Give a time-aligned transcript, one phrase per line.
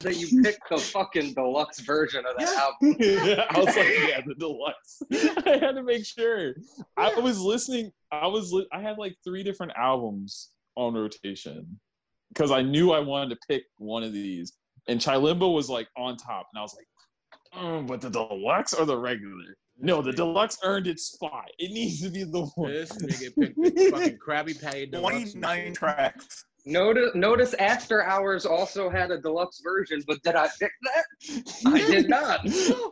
[0.00, 2.96] that you picked the fucking deluxe version of that album.
[3.50, 5.02] I was like, yeah, the deluxe.
[5.46, 6.54] I had to make sure.
[6.96, 7.90] I was listening.
[8.12, 8.52] I was.
[8.52, 11.78] Li- I had like three different albums on rotation
[12.28, 14.52] because I knew I wanted to pick one of these,
[14.86, 18.84] and Chilombo was like on top, and I was like, mm, but the deluxe or
[18.86, 19.56] the regular?
[19.80, 21.48] No, the deluxe earned its spot.
[21.58, 22.72] It needs to be the one.
[22.72, 25.32] This nigga picked the fucking Krabby Patty Deluxe.
[25.34, 26.44] 29 tracks.
[26.68, 31.62] Notice, notice After Hours also had a deluxe version, but did I pick that?
[31.66, 32.40] I did not.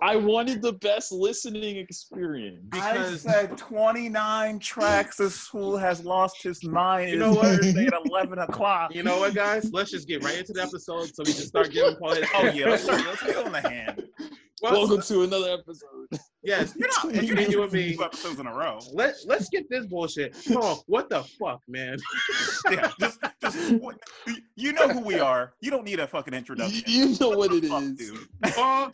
[0.00, 2.64] I wanted the best listening experience.
[2.70, 5.18] Because- I said 29 tracks.
[5.18, 7.10] This fool has lost his mind.
[7.10, 7.44] You know what?
[7.46, 8.94] Thursday at 11 o'clock.
[8.94, 9.70] You know what, guys?
[9.72, 12.16] Let's just get right into the episode so we can start giving Paul.
[12.34, 12.70] Oh, yeah.
[12.70, 14.04] Let's, let's get on the hand.
[14.62, 16.08] Well, Welcome to another episode.
[16.42, 17.14] yes, You're not.
[17.14, 17.94] you You're and you doing me.
[17.94, 18.78] two episodes in a row.
[18.94, 20.34] Let Let's get this bullshit.
[20.50, 21.98] Paul, what the fuck, man?
[22.70, 23.98] Yeah, just, just, what-
[24.56, 25.52] you know who we are.
[25.60, 26.82] You don't need a fucking You, introduction.
[26.86, 27.92] you know what it Fuck, is.
[27.96, 28.28] dude.
[28.54, 28.90] Paul,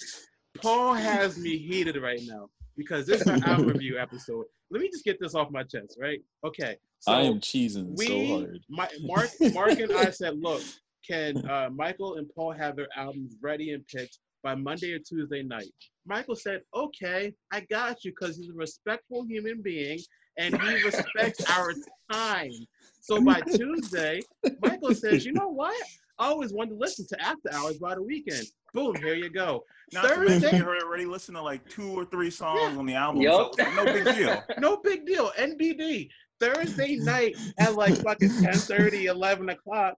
[0.60, 4.46] Paul has me heated right now because this is an album review episode.
[4.72, 6.20] Let me just get this off my chest, right?
[6.44, 6.76] Okay.
[6.98, 8.58] So I am cheesing we, so hard.
[8.68, 10.60] My, Mark, Mark and I said, look,
[11.06, 15.42] can uh, Michael and Paul have their albums ready and picked by Monday or Tuesday
[15.42, 15.70] night?
[16.06, 19.98] Michael said, okay, I got you because he's a respectful human being
[20.38, 21.72] and he respects our
[22.10, 22.52] time.
[23.00, 24.20] So by Tuesday,
[24.60, 25.74] Michael says, you know what?
[26.18, 28.46] I always wanted to listen to After Hours by the Weeknd.
[28.74, 29.64] Boom, here you go.
[29.92, 33.22] Not Thursday- you already listened to like two or three songs on the album.
[33.22, 33.54] Yup.
[33.56, 34.42] So no big deal.
[34.58, 35.32] No big deal.
[35.38, 36.08] NBD.
[36.40, 39.94] Thursday night at like fucking 10 11 o'clock,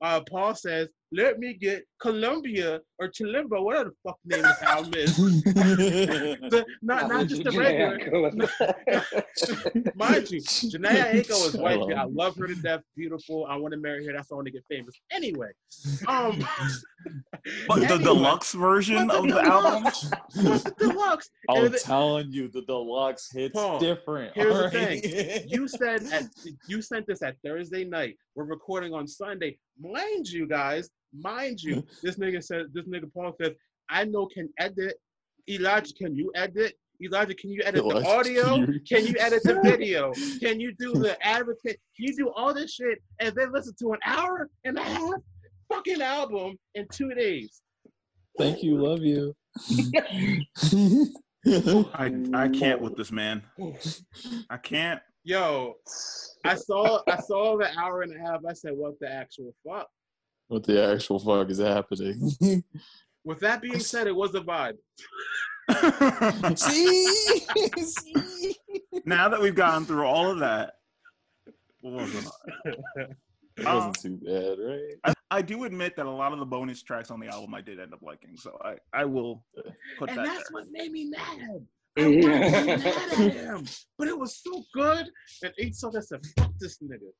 [0.00, 4.68] uh, Paul says, let me get Columbia or Chilimbo, whatever the fuck name of the
[4.68, 5.16] album is.
[6.48, 8.30] The, not, not just the regular.
[9.94, 11.80] Mind you, Jhené Aiko is white.
[11.96, 12.80] I love her to death.
[12.96, 13.46] Beautiful.
[13.48, 14.12] I want to marry her.
[14.12, 14.94] That's why I want to get famous.
[15.10, 15.48] Anyway,
[16.06, 16.44] um,
[17.66, 19.84] But the deluxe version of the the album.
[19.84, 21.30] what's the deluxe?
[21.48, 24.34] I'm the- telling you, the deluxe hits Paul, different.
[24.34, 25.44] here's the alright?
[25.50, 26.24] you said at
[26.66, 28.16] you sent this at Thursday night.
[28.34, 29.58] We're recording on Sunday.
[29.80, 33.52] Mind you, guys, mind you, this nigga said this nigga Paul says,
[33.88, 34.94] I know can edit.
[35.48, 36.74] Elijah, can you edit?
[37.02, 38.56] Elijah, can you edit the audio?
[38.56, 40.12] can you- Can you edit the video?
[40.40, 41.78] Can you do the advocate?
[41.96, 45.14] Can you do all this shit and then listen to an hour and a half
[45.72, 47.62] fucking album in two days?
[48.36, 49.34] Thank you, love you.
[51.94, 53.42] I I can't with this man.
[54.50, 55.00] I can't.
[55.24, 55.74] Yo,
[56.44, 58.40] I saw I saw the hour and a half.
[58.48, 59.88] I said, what the actual fuck?
[60.48, 62.32] What the actual fuck is happening?
[63.24, 64.78] With that being said, it was a vibe.
[66.58, 67.40] See?
[67.82, 68.56] See?
[69.04, 70.74] now that we've gone through all of that,
[71.82, 72.24] was it?
[73.58, 74.94] It wasn't too bad, right?
[75.04, 77.60] I, I do admit that a lot of the bonus tracks on the album I
[77.60, 79.44] did end up liking, so I, I will
[79.98, 80.62] put and that And that's there.
[80.62, 81.66] what made me mad.
[81.98, 83.66] I wanted to be mad at him,
[83.98, 85.10] but it was so good.
[85.42, 87.10] And each song I said, "Fuck this nigga,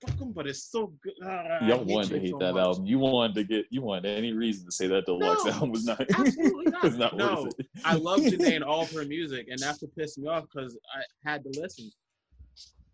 [0.00, 1.12] fuck him," but it's so good.
[1.24, 2.62] Ah, Y'all hate wanted to hate so that much.
[2.62, 2.86] album.
[2.86, 5.84] You wanted to get you wanted any reason to say that deluxe No, album was
[5.84, 6.92] not absolutely not.
[6.98, 7.66] not No, worth it.
[7.84, 10.76] I love Jhené and all of her music, and that's what pissed me off because
[10.94, 11.90] I had to listen.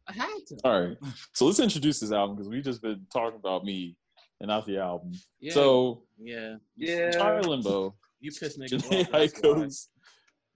[0.06, 0.56] I had to.
[0.64, 0.96] All right.
[1.32, 3.96] So let's introduce this album because we've just been talking about me
[4.40, 5.12] and not the album.
[5.40, 7.12] Yeah, So yeah, yeah.
[7.18, 9.10] Fire Limbo, you pissed niggas Jhené off.
[9.12, 9.48] that's why.
[9.50, 9.88] Aiko's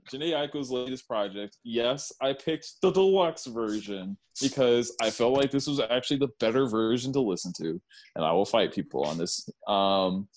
[0.08, 1.56] Jhené Aiko's latest project.
[1.64, 6.66] Yes, I picked the deluxe version because I felt like this was actually the better
[6.66, 7.80] version to listen to,
[8.16, 9.48] and I will fight people on this.
[9.66, 10.28] Um,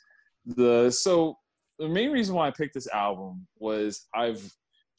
[0.45, 1.37] the so
[1.79, 4.51] the main reason why I picked this album was I've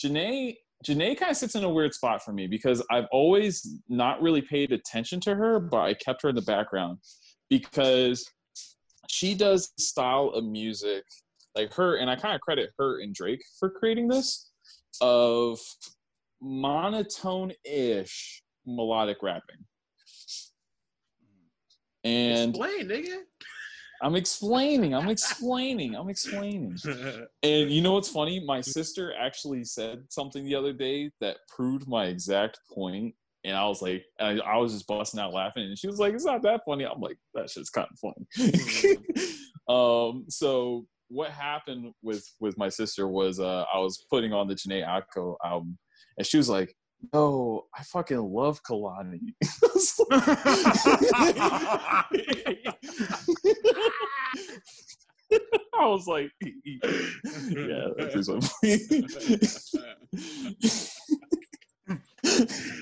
[0.03, 0.57] Jhené
[0.87, 4.43] Jhené kind of sits in a weird spot for me because I've always not really
[4.43, 6.99] paid attention to her, but I kept her in the background
[7.49, 8.29] because
[9.09, 11.05] she does style of music
[11.55, 14.52] like her, and I kind of credit her and Drake for creating this
[15.01, 15.61] of
[16.41, 19.65] monotone-ish melodic rapping.
[22.05, 23.19] And Explain, nigga.
[24.03, 26.77] I'm explaining, I'm explaining, I'm explaining.
[27.45, 28.45] And you know what's funny?
[28.45, 33.15] My sister actually said something the other day that proved my exact point.
[33.45, 35.65] And I was like, I, I was just busting out laughing.
[35.65, 36.85] And she was like, it's not that funny.
[36.85, 39.17] I'm like, that shit's kind of funny.
[39.69, 44.55] um, so what happened with with my sister was uh, I was putting on the
[44.55, 45.79] Jhené Aiko album,
[46.17, 46.75] and she was like,
[47.13, 49.35] "No, I fucking love Kehlani."
[55.75, 56.31] I was like,
[57.51, 58.43] "Yeah, that's one."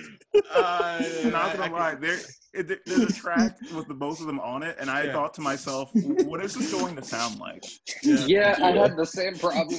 [0.55, 2.19] Uh, Not gonna lie, there
[2.53, 5.13] it, there- there's a track with the both of them on it, and I Yeah.
[5.13, 7.65] thought to myself, what is this going to sound like?
[8.03, 9.79] Yeah, I had the same problem.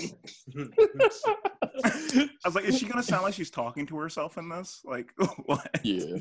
[1.84, 4.82] I was like, is she gonna sound like she's talking to herself in this?
[4.86, 5.12] Like,
[5.46, 5.70] what?
[5.84, 6.18] Yeah.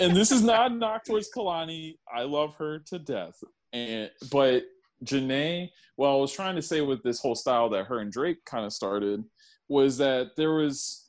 [0.00, 1.96] And this is not a knock towards Kehlani.
[2.12, 3.36] I love her to death.
[3.72, 4.64] And but
[5.04, 8.44] Jhené, well, I was trying to say with this whole style that her and Drake
[8.44, 9.24] kind of started
[9.68, 11.08] was that there was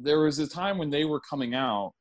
[0.00, 1.92] there was a time when they were coming out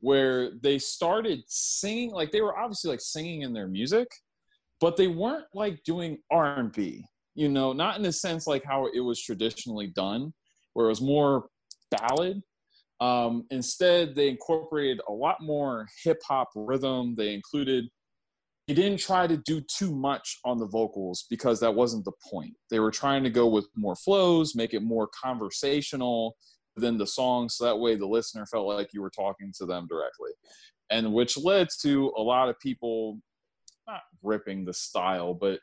[0.00, 4.06] where they started singing like they were obviously like singing in their music,
[4.78, 9.00] but they weren't like doing R&B, you know, not in the sense like how it
[9.00, 10.34] was traditionally done,
[10.74, 11.46] where it was more
[11.90, 12.42] ballad.
[13.00, 17.14] Um, instead, they incorporated a lot more hip hop rhythm.
[17.16, 17.86] They included,
[18.68, 22.52] they didn't try to do too much on the vocals because that wasn't the point.
[22.70, 26.36] They were trying to go with more flows, make it more conversational
[26.76, 29.86] within the song, so that way the listener felt like you were talking to them
[29.88, 30.30] directly.
[30.90, 33.18] And which led to a lot of people
[33.86, 35.60] not ripping the style, but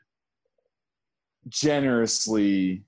[1.48, 2.84] generously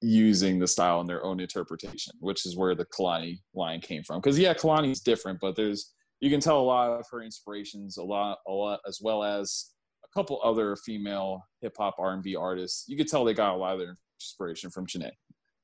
[0.00, 4.20] using the style in their own interpretation, which is where the Kehlani line came from.
[4.20, 8.02] Because yeah, Kehlani's different, but there's you can tell a lot of her inspirations, a
[8.02, 9.72] lot, a lot, as well as
[10.04, 12.84] a couple other female hip hop R and B artists.
[12.88, 15.10] You could tell they got a lot of their inspiration from Jhené,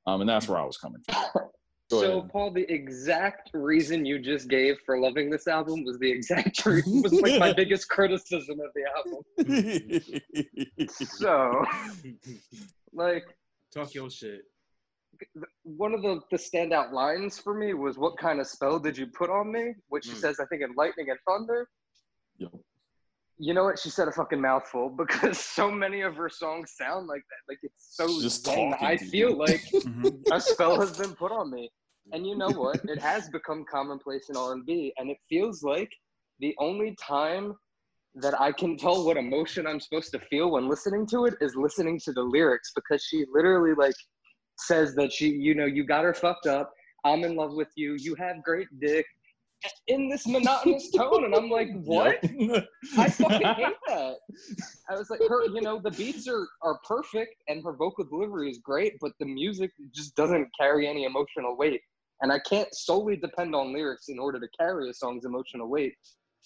[0.07, 1.45] um, and that's where I was coming from.
[1.93, 2.31] Go so, ahead.
[2.31, 7.03] Paul, the exact reason you just gave for loving this album was the exact reason
[7.03, 10.89] was like my biggest criticism of the album.
[10.91, 11.63] So,
[12.95, 13.25] like,
[13.75, 14.43] Talk your shit.
[15.65, 19.07] one of the, the standout lines for me was, "What kind of spell did you
[19.07, 20.21] put on me?" Which she Mm.
[20.21, 21.69] says, I think, in Lightning and Thunder.
[22.39, 22.49] Yo.
[23.39, 23.79] You know what?
[23.79, 27.43] She said a fucking mouthful because so many of her songs sound like that.
[27.53, 30.23] Like it's so Just talking I feel like Mhm.
[30.31, 31.71] a spell has been put on me.
[32.11, 32.81] And you know what?
[32.85, 35.91] It has become commonplace in R&B, and it feels like
[36.41, 37.55] the only time
[38.17, 41.55] that I can tell what emotion I'm supposed to feel when listening to it is
[41.57, 43.95] listening to the lyrics because she literally like
[44.59, 46.71] says that she, you know, you got her fucked up.
[47.05, 47.97] I'm in love with you.
[47.99, 49.07] You have great dick.
[49.87, 52.19] In this monotonous tone, and I'm like, what?
[52.23, 52.67] Yep.
[52.99, 54.17] I fucking hate that.
[54.91, 58.51] I was like, her, you know, the beats are are perfect and her vocal delivery
[58.51, 61.81] is great, but the music just doesn't carry any emotional weight.
[62.21, 65.95] And I can't solely depend on lyrics in order to carry a song's emotional weight.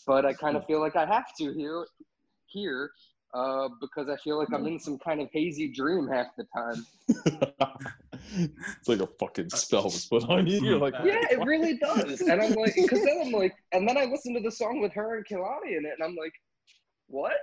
[0.07, 1.87] But I kind of feel like I have to here,
[2.47, 2.91] here,
[3.35, 6.87] uh, because I feel like I'm in some kind of hazy dream half the time.
[8.79, 10.61] it's like a fucking spell was put on you.
[10.61, 12.21] You're like, Yeah, it really does.
[12.21, 14.93] And I'm like, because then I'm like, and then I listen to the song with
[14.95, 16.33] her and Kehlani in it, and I'm like,
[17.09, 17.37] what?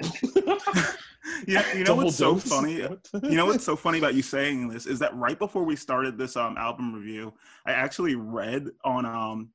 [1.46, 2.44] Yeah, you know what's so dose?
[2.44, 2.74] funny?
[3.22, 6.18] You know what's so funny about you saying this is that right before we started
[6.18, 7.32] this um album review,
[7.66, 9.50] I actually read on um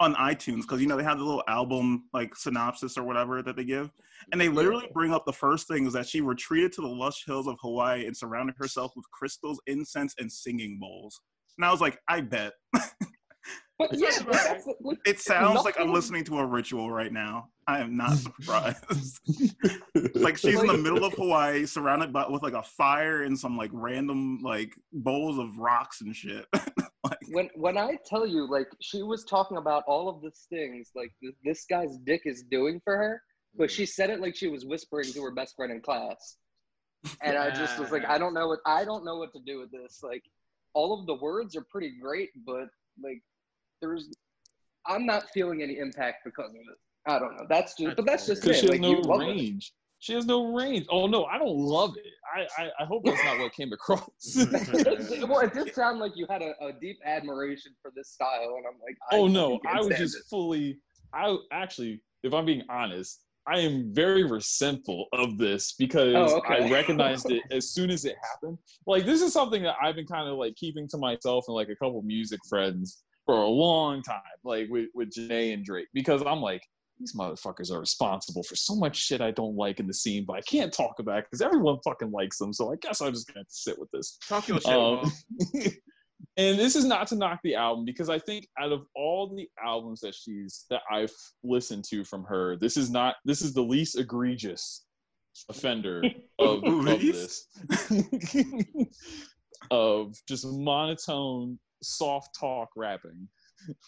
[0.00, 3.56] on iTunes because you know they have the little album like synopsis or whatever that
[3.56, 3.90] they give,
[4.32, 7.24] and they literally bring up the first thing is that she retreated to the lush
[7.24, 11.20] hills of Hawaii and surrounded herself with crystals, incense, and singing bowls.
[11.58, 12.52] And I was like, I bet
[13.92, 17.48] yeah, that's like, it sounds like I'm listening to a ritual right now.
[17.66, 19.20] I am not surprised.
[20.14, 23.56] like she's in the middle of Hawaii, surrounded by with like a fire and some
[23.56, 26.46] like random like bowls of rocks and shit.
[27.28, 31.12] when when I tell you, like she was talking about all of these things, like
[31.20, 33.22] th- this guy's dick is doing for her,
[33.56, 36.36] but she said it like she was whispering to her best friend in class,
[37.22, 39.58] and I just was like, I don't know what I don't know what to do
[39.60, 40.00] with this.
[40.02, 40.22] Like,
[40.74, 42.68] all of the words are pretty great, but
[43.02, 43.22] like,
[43.82, 44.08] there's,
[44.86, 46.78] I'm not feeling any impact because of it.
[47.06, 47.44] I don't know.
[47.48, 48.60] That's just, but that's just Because it.
[48.60, 49.26] she has Like, no you love it.
[49.26, 49.72] range.
[49.98, 50.86] She has no range.
[50.90, 52.12] Oh no, I don't love it.
[52.34, 54.08] I I, I hope that's not what came across.
[55.28, 58.64] well, it did sound like you had a, a deep admiration for this style, and
[58.66, 60.22] I'm like, I oh no, I was just it.
[60.28, 60.78] fully.
[61.14, 66.64] I actually, if I'm being honest, I am very resentful of this because Oh, okay.
[66.64, 68.58] I recognized it as soon as it happened.
[68.86, 71.68] Like this is something that I've been kind of like keeping to myself and like
[71.68, 76.22] a couple music friends for a long time, like with with Jhené and Drake, because
[76.26, 76.62] I'm like.
[76.98, 80.36] These motherfuckers are responsible for so much shit I don't like in the scene, but
[80.36, 82.52] I can't talk about because everyone fucking likes them.
[82.52, 84.18] So I guess I'm just gonna have to sit with this.
[84.28, 84.72] Talk your shit.
[84.72, 85.10] Um, Paul.
[86.36, 89.48] and this is not to knock the album because I think out of all the
[89.64, 91.12] albums that she's that I've
[91.42, 94.84] listened to from her, this is not this is the least egregious
[95.48, 96.02] offender
[96.38, 97.46] of, of this
[99.70, 103.28] of just monotone soft talk rapping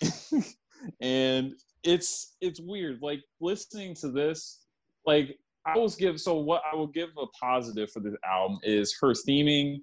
[1.00, 4.60] and it's it's weird like listening to this
[5.06, 5.36] like
[5.66, 9.12] i will give so what i will give a positive for this album is her
[9.12, 9.78] theming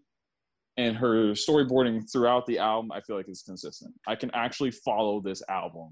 [0.78, 3.94] and her storyboarding throughout the album, I feel like is consistent.
[4.08, 5.90] I can actually follow this album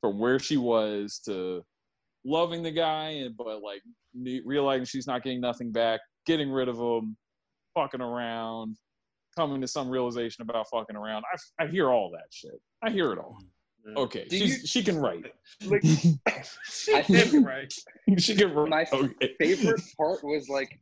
[0.00, 1.62] from where she was to
[2.24, 3.82] loving the guy, and but like
[4.44, 7.16] realizing she's not getting nothing back, getting rid of him,
[7.74, 8.76] fucking around,
[9.36, 11.24] coming to some realization about fucking around.
[11.60, 12.58] I, I hear all that shit.
[12.82, 13.38] I hear it all.
[13.86, 13.94] Yeah.
[14.02, 15.26] Okay, Do you- she can write.
[15.64, 15.82] Like,
[16.64, 17.72] She I did think- right.
[18.18, 18.68] she can write.
[18.68, 19.34] my Okay.
[19.38, 20.78] favorite part was like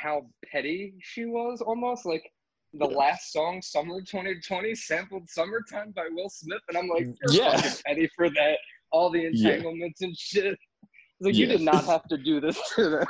[0.00, 2.22] how petty she was almost like
[2.74, 2.96] the Yeah.
[2.96, 7.56] last song summer 2020 sampled summertime by will smith and i'm like mm, you're Yeah.
[7.56, 8.58] fucking petty for that
[8.92, 9.28] all the Yeah.
[9.52, 10.58] entanglements and shit It's
[11.26, 13.06] like you did not have to do this to them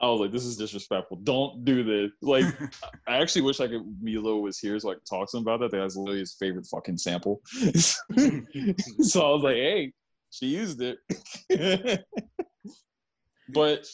[0.00, 1.18] I was like, this is disrespectful.
[1.22, 2.10] Don't do this.
[2.20, 2.44] Like,
[3.08, 5.60] I actually wish I could Milo was here so I could talk to him about
[5.60, 5.70] that.
[5.70, 7.40] That That's literally his favorite fucking sample.
[7.46, 9.92] so I was like, hey,
[10.30, 10.98] she used it.
[13.48, 13.86] but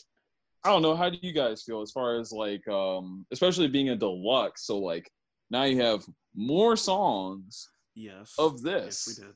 [0.64, 0.96] I don't know.
[0.96, 4.66] How do you guys feel as far as like, um, especially being a deluxe?
[4.66, 5.08] So like
[5.50, 6.04] now you have
[6.34, 8.34] more songs yes.
[8.38, 8.84] of this.
[8.84, 9.18] Yes, this.
[9.18, 9.34] we did.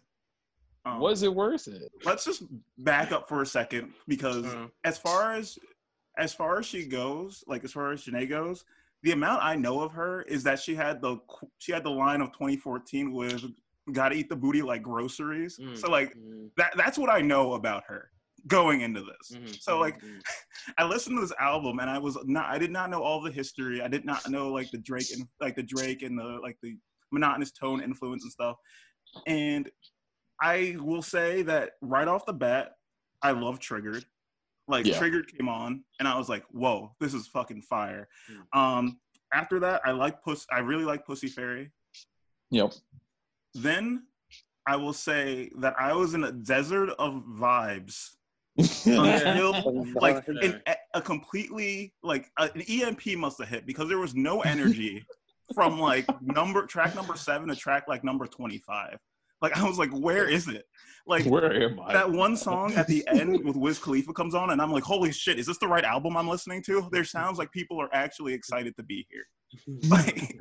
[0.85, 1.91] Um, Was it worth it?
[2.05, 2.45] let's just
[2.79, 5.59] back up for a second because Uh, as far as
[6.17, 8.65] as far as she goes, like as far as Jhené goes,
[9.03, 11.19] the amount I know of her is that she had the
[11.59, 13.45] she had the line of 2014 with
[13.93, 15.77] "Gotta eat the booty like groceries." Mm.
[15.77, 18.11] So like mm, that that's what I know about her
[18.47, 19.37] going into this.
[19.37, 20.21] mhm, So like mhm.
[20.79, 23.31] I listened to this album and I was not I did not know all the
[23.31, 23.83] history.
[23.83, 26.77] I did not know like the Drake and like the Drake and the like the
[27.13, 28.57] monotonous tone influence and stuff.
[29.27, 29.71] And
[30.41, 32.73] I will say that right off the bat,
[33.23, 34.05] I love Triggered.
[34.69, 34.99] Like Yeah.
[34.99, 38.09] Triggered came on and I was like, whoa, this is fucking fire.
[38.53, 38.59] Hmm.
[38.59, 39.01] Um
[39.33, 41.71] after that, I like Puss I really like Pussy Fairy.
[42.51, 42.75] Yep.
[43.55, 44.05] Then
[44.67, 48.11] I will say that I was in a desert of vibes
[48.57, 50.61] until like an,
[50.95, 55.05] a completely like a- an EMP must have hit because there was no energy
[55.55, 58.99] from like number track number seven to track like number twenty five.
[59.43, 60.65] Like I was like, where is it?
[61.07, 61.93] Like Where am I?
[61.93, 65.13] that one song at the end with Wiz Khalifa comes on, and I'm like, holy
[65.13, 66.89] shit, is this the right album I'm listening to?
[66.91, 69.25] There sounds like people are actually excited to be here.
[69.89, 70.35] Like,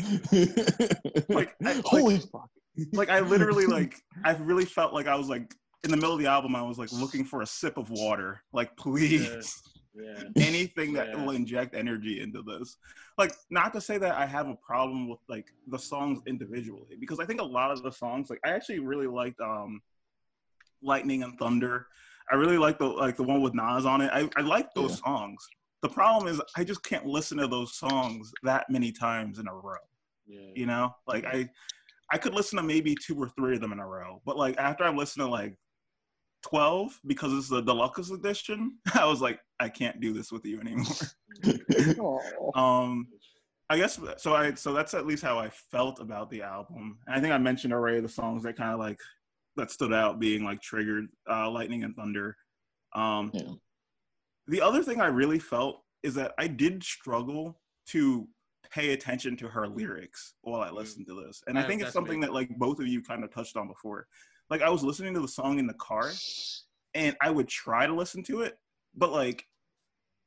[1.30, 2.50] like, I, like, Holy fuck.
[2.94, 6.20] like I literally like I really felt like I was like in the middle of
[6.20, 8.42] the album I was like looking for a sip of water.
[8.52, 9.75] Like please yeah.
[10.38, 11.16] Anything that Yeah.
[11.24, 12.78] will inject energy into this.
[13.18, 17.20] Like not to say that I have a problem with like the songs individually because
[17.20, 19.82] I think a lot of the songs like I actually really liked um
[20.82, 21.88] Lightning and Thunder.
[22.32, 24.10] I really like the like the one with Nas on it.
[24.14, 25.04] I, I like those Yeah.
[25.06, 25.48] songs.
[25.82, 29.54] The problem is I just can't listen to those songs that many times in a
[29.54, 29.78] row
[30.28, 30.40] Yeah.
[30.56, 31.48] you know like i
[32.12, 34.58] i could listen to maybe two or three of them in a row but like
[34.58, 35.56] after i listened to like
[36.46, 40.60] 12 because it's the deluxe edition i was like i can't do this with you
[40.62, 40.86] anymore.
[42.56, 43.08] Um
[43.70, 47.00] i guess so i so that's at least how i felt about the album.
[47.08, 49.00] And i think i mentioned already the songs that kind of like
[49.56, 52.38] that stood out being like triggered uh lightning and thunder.
[52.94, 53.54] Um Yeah.
[54.48, 58.28] the other thing i really felt is that i did struggle to
[58.72, 61.42] pay attention to her lyrics while i listened to this.
[61.48, 63.68] And i Yeah, think it's something that like both of you kind of touched on
[63.68, 64.06] before
[64.50, 66.12] like i was listening to the song in the car
[66.94, 68.58] and i would try to listen to it
[68.96, 69.46] but like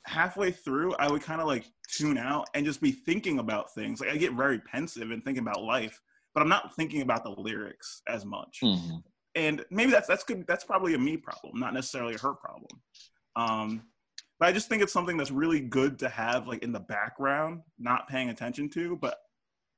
[0.04, 4.00] halfway through i would kind of like tune out and just be thinking about things
[4.00, 6.00] like i get very pensive and thinking about life
[6.34, 9.02] but i'm not thinking about the lyrics as much Mhm.
[9.34, 12.80] and maybe that's that's good that's probably a me problem not necessarily a her problem
[13.37, 13.82] um
[14.38, 17.62] but i just think it's something that's really good to have like in the background
[17.78, 19.18] not paying attention to but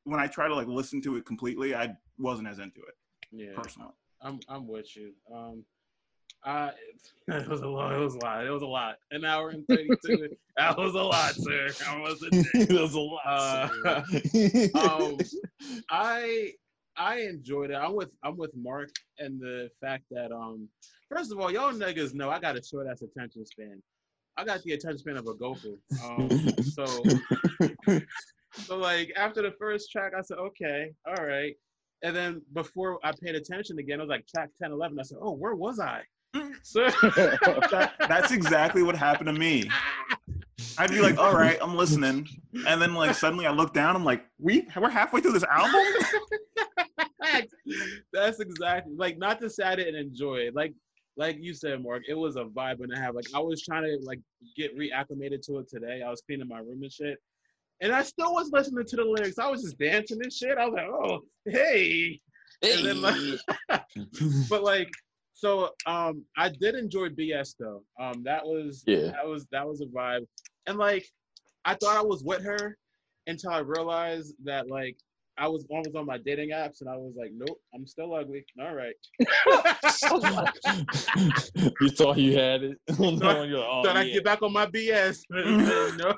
[0.05, 2.95] when i try to like listen to it completely i wasn't as into it
[3.33, 3.55] Yeah.
[3.55, 3.93] personally
[4.23, 5.13] I'm I'm with you.
[5.35, 5.65] Um,
[6.45, 6.73] I
[7.29, 7.95] it was a lot.
[7.95, 8.47] It was a lot.
[8.47, 8.97] It was a lot.
[9.11, 10.29] An hour and thirty two.
[10.57, 11.71] that was a lot, sir.
[11.87, 13.21] I was a There's a lot.
[13.27, 14.03] Uh,
[14.75, 15.19] um,
[15.91, 16.53] I
[16.97, 17.75] I enjoyed it.
[17.75, 20.69] I'm with I'm with Mark and the fact that um
[21.09, 23.83] first of all, y'all niggas know I got a short ass attention span.
[24.37, 25.77] I got the attention span of a gopher.
[26.05, 26.29] Um,
[26.63, 27.05] so
[28.55, 31.55] so like after the first track, I said, okay, all right.
[32.03, 34.99] And then before I paid attention again, I was like track 10, 11.
[34.99, 36.03] I said, oh, where was I?
[36.63, 39.69] So that, that's exactly what happened to me
[40.79, 42.29] i'd be like all right i'm listening
[42.67, 45.81] and then like suddenly i look down i'm like we we're halfway through this album
[48.13, 50.55] That's exactly like not to say I didn't enjoy it.
[50.55, 50.75] Like
[51.17, 53.15] like you said, Mark, it was a vibe and a half.
[53.15, 54.21] Like I was trying to like
[54.57, 56.03] get reacclimated to it today.
[56.05, 57.19] I was cleaning my room and shit.
[57.81, 59.39] And I still was listening to the lyrics.
[59.39, 60.59] I was just dancing and shit.
[60.59, 62.21] I was like, oh, hey.
[62.63, 63.17] And then, like,
[64.51, 64.91] but like,
[65.33, 67.83] so um I did enjoy BS though.
[67.99, 69.13] Um that was Yeah.
[69.13, 70.27] that was that was a vibe.
[70.67, 71.07] And like
[71.65, 72.77] I thought I was with her
[73.27, 74.97] until I realized that like
[75.39, 78.45] I was almost on my dating apps and I was like, nope, I'm still ugly.
[78.61, 78.93] All right.
[81.81, 82.77] you thought you had it.
[82.99, 85.23] no, you're like, oh, Thought I get back on my BS.
[85.97, 86.15] no.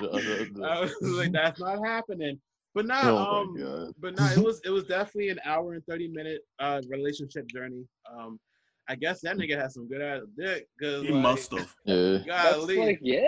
[0.00, 2.40] The- the- the- I was like, that's not happening.
[2.74, 6.06] But nah, oh um, but no, it was it was definitely an hour and thirty
[6.08, 7.82] minute uh relationship journey.
[8.12, 8.38] Um,
[8.88, 10.66] I guess that nigga had some good ass dick.
[10.80, 11.74] Cause He like, must have.
[11.86, 12.18] Yeah.
[12.26, 12.76] That's Golly.
[12.78, 13.26] like, yeah.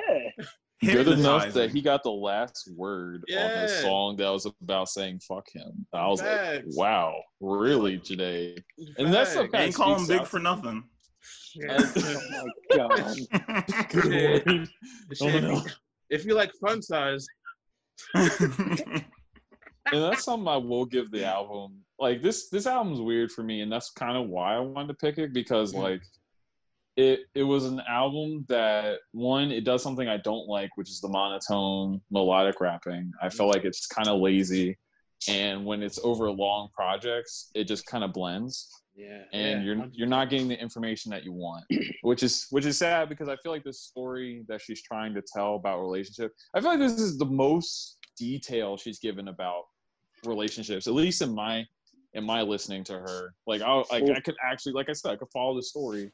[0.83, 3.63] Good enough that he got the last word on Yeah.
[3.65, 5.87] a song that was about saying fuck him.
[5.93, 6.65] I was Facts.
[6.69, 8.57] like, wow, really, today?
[8.99, 9.53] And that's the Facts.
[9.55, 10.85] You ain't call him big out for nothing.
[11.55, 11.77] Yeah.
[12.73, 13.89] Oh my god.
[13.91, 14.47] Good Shit.
[14.47, 14.69] lord.
[15.13, 15.63] Shit, Oh, no.
[16.11, 17.27] If, you, like fun size,
[18.15, 19.05] and
[19.93, 21.79] that's something I will give the album.
[21.99, 24.95] Like this, this album's weird for me, and that's kind of why I wanted to
[24.95, 25.81] pick it because Yeah.
[25.81, 26.03] like
[26.97, 31.01] it it was an album that one it does something I don't like, which is
[31.01, 33.13] the monotone melodic rapping.
[33.23, 34.77] I feel like it's kind of lazy,
[35.29, 39.87] and when it's over long projects, it just kind of blends yeah, and yeah, you're
[39.93, 41.65] you're not getting the information that you want,
[42.03, 45.23] which is which is sad because I feel like this story that she's trying to
[45.23, 49.63] tell about relationship, I feel like this is the most detail she's given about
[50.27, 51.65] relationships, at least in my
[52.13, 53.35] in my listening to her.
[53.47, 56.11] Like I like I could actually, like I said, I could follow the story,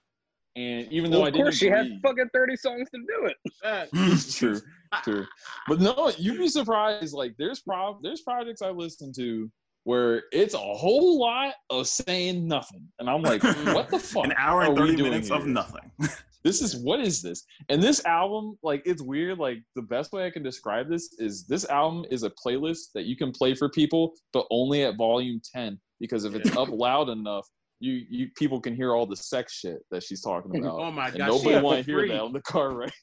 [0.55, 3.01] and even though Well, I of didn't of course, she had fucking 30 songs to
[3.01, 3.37] do it.
[3.63, 3.91] Facts.
[3.95, 4.61] it's true,
[5.03, 5.27] true.
[5.67, 7.15] But no, you'd be surprised.
[7.15, 9.51] Like there's pro there's projects I listen to
[9.87, 13.41] where it's a whole lot of saying nothing, and I'm like,
[13.73, 14.25] what the fuck?
[14.25, 15.91] An hour and 30 doing minutes of nothing.
[16.45, 17.43] This is what is this?
[17.71, 19.37] And this album, like it's weird.
[19.37, 23.05] Like the best way I can describe this is this album is a playlist that
[23.05, 25.77] you can play for people, but only at volume 10.
[25.99, 29.79] Because if it's up loud enough, you you people can hear all the sex shit
[29.91, 30.81] that she's talking oh about.
[30.81, 32.93] Oh my god, nobody want to hear that on the car ride.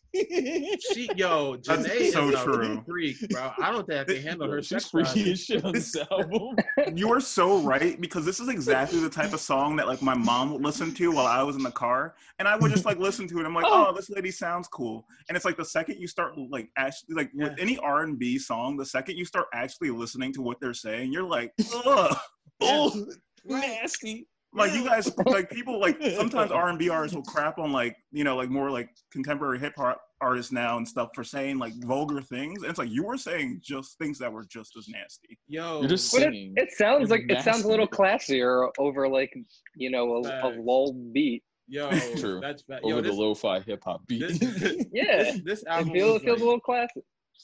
[0.94, 2.84] She, yo, That's Jhené so is a true.
[2.88, 3.52] freak, bro.
[3.62, 5.34] I don't think I can handle her She's sex freaky drive.
[5.34, 6.56] as shit on this album.
[6.96, 10.14] you are so right because this is exactly the type of song that like my
[10.14, 12.98] mom would listen to while I was in the car, and I would just like
[13.00, 13.46] listen to it.
[13.46, 13.88] I'm like, Oh.
[13.90, 17.32] oh, this lady sounds cool, and it's like the second you start like actually like
[17.34, 20.74] with any R and B song, the second you start actually listening to what they're
[20.74, 21.54] saying, you're like,
[21.86, 22.18] ugh.
[22.62, 23.06] oh,
[23.46, 24.28] nasty.
[24.56, 27.96] Like you guys, like people, like sometimes R and B artists will crap on like
[28.12, 31.74] you know like more like contemporary hip hop artists now and stuff for saying like
[31.84, 32.62] vulgar things.
[32.62, 35.38] And it's like you were saying just things that were just as nasty.
[35.48, 39.08] Yo, You're just But it, it sounds You're like it sounds a little classier over
[39.08, 39.34] like
[39.76, 41.44] you know a, a lull beat.
[41.68, 42.40] yo, True.
[42.42, 44.22] that's fa- over yo, the this, lo-fi hip hop beat.
[44.22, 44.40] this,
[44.94, 47.02] Yeah, this, this it album feels it feels like- a little classy.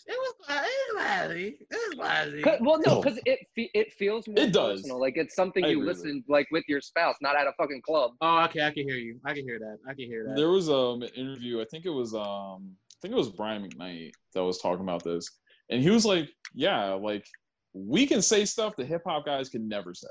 [0.08, 1.58] It was, it was classy.
[1.60, 2.42] It was classy.
[2.42, 4.82] 'Cause- Well, no, because it fe- it feels more It does.
[4.82, 5.00] personal.
[5.00, 7.54] Like it's something I you agree with listen like with your spouse, not at a
[7.58, 8.12] fucking club.
[8.22, 9.20] Oh, okay, I can hear you.
[9.26, 9.78] I can hear that.
[9.88, 10.36] I can hear that.
[10.36, 11.62] There was um, an interview.
[11.62, 15.04] I think it was um, I think it was Brian McKnight that was talking about
[15.04, 15.28] this,
[15.70, 17.26] and he was like, "Yeah, like
[17.74, 20.08] we can say stuff that hip hop guys can never say,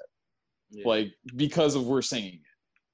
[0.71, 0.87] Yeah.
[0.87, 2.41] like because of we're singing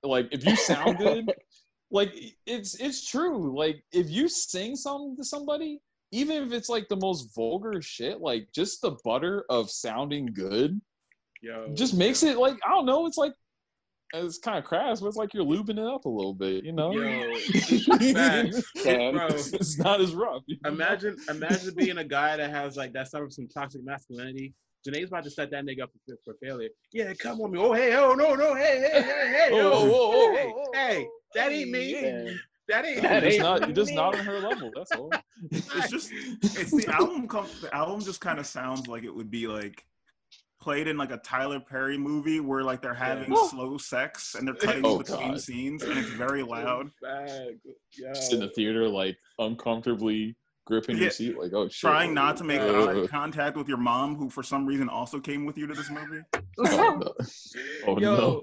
[0.02, 0.06] it.
[0.06, 1.32] Like if you sound good,
[1.90, 2.12] like
[2.46, 3.56] it's it's true.
[3.56, 5.80] Like if you sing something to somebody,
[6.14, 10.80] even if it's like the most vulgar shit, like just the butter of sounding good
[11.42, 13.06] Yo, just makes it like I don't know.
[13.06, 13.32] It's like
[14.14, 16.72] it's kind of crass, but it's like you're lubing it up a little bit, you
[16.72, 16.92] know.
[16.92, 17.34] Yo,
[18.14, 18.62] facts.
[18.84, 19.26] Bro.
[19.26, 20.42] it's, not as rough.
[20.46, 20.70] you know?
[20.70, 24.54] Imagine, imagine being a guy that has like that suffers from toxic masculinity.
[24.86, 26.68] Jhené's about to set that nigga up for, for failure.
[26.92, 27.58] Yeah, come on me.
[27.58, 29.70] Oh hey, oh no, no, hey, hey, hey, hey, Oh, yo.
[29.70, 32.00] whoa, whoa, whoa, hey, whoa, hey, that ain't me.
[32.00, 32.40] Damn.
[32.68, 33.60] That ain't You're That ain't not.
[33.60, 33.96] You're just me.
[33.96, 34.70] not on her level.
[34.74, 35.10] That's all.
[35.50, 36.10] It's just
[36.42, 37.26] it's the album.
[37.28, 39.84] Com- the album just kind of sounds like it would be like
[40.60, 43.48] played in like a Tyler Perry movie where like they're having Yeah.
[43.48, 45.40] slow sex and they're oh, cutting Oh, between God.
[45.40, 46.90] scenes and it's very loud.
[47.02, 47.58] Bag.
[47.92, 51.02] Just in the theater, like uncomfortably gripping Yeah.
[51.02, 51.80] your seat, like oh shit.
[51.80, 55.20] Trying not to make Uh, eye contact with your mom, who for some reason also
[55.20, 56.22] came with you to this movie.
[56.58, 57.14] oh no.
[57.86, 58.40] Oh, Yo,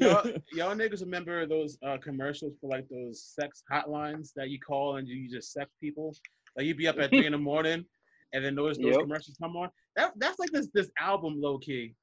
[0.00, 4.96] y'all, y'all niggas remember those uh, commercials for like those sex hotlines that you call
[4.96, 6.14] and you just sex people?
[6.56, 7.84] Like you'd be up at three in the morning
[8.32, 9.00] and then those those Yep.
[9.02, 9.70] commercials come on.
[9.96, 11.94] That that's like this this album low key.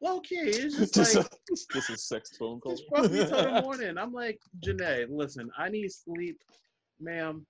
[0.00, 0.34] Low key.
[0.36, 2.72] It's just, just, like a, just a sex phone call.
[2.72, 3.96] just fuck me till the morning.
[3.96, 6.38] I'm like, Jhené, listen, I need sleep,
[7.00, 7.46] ma'am.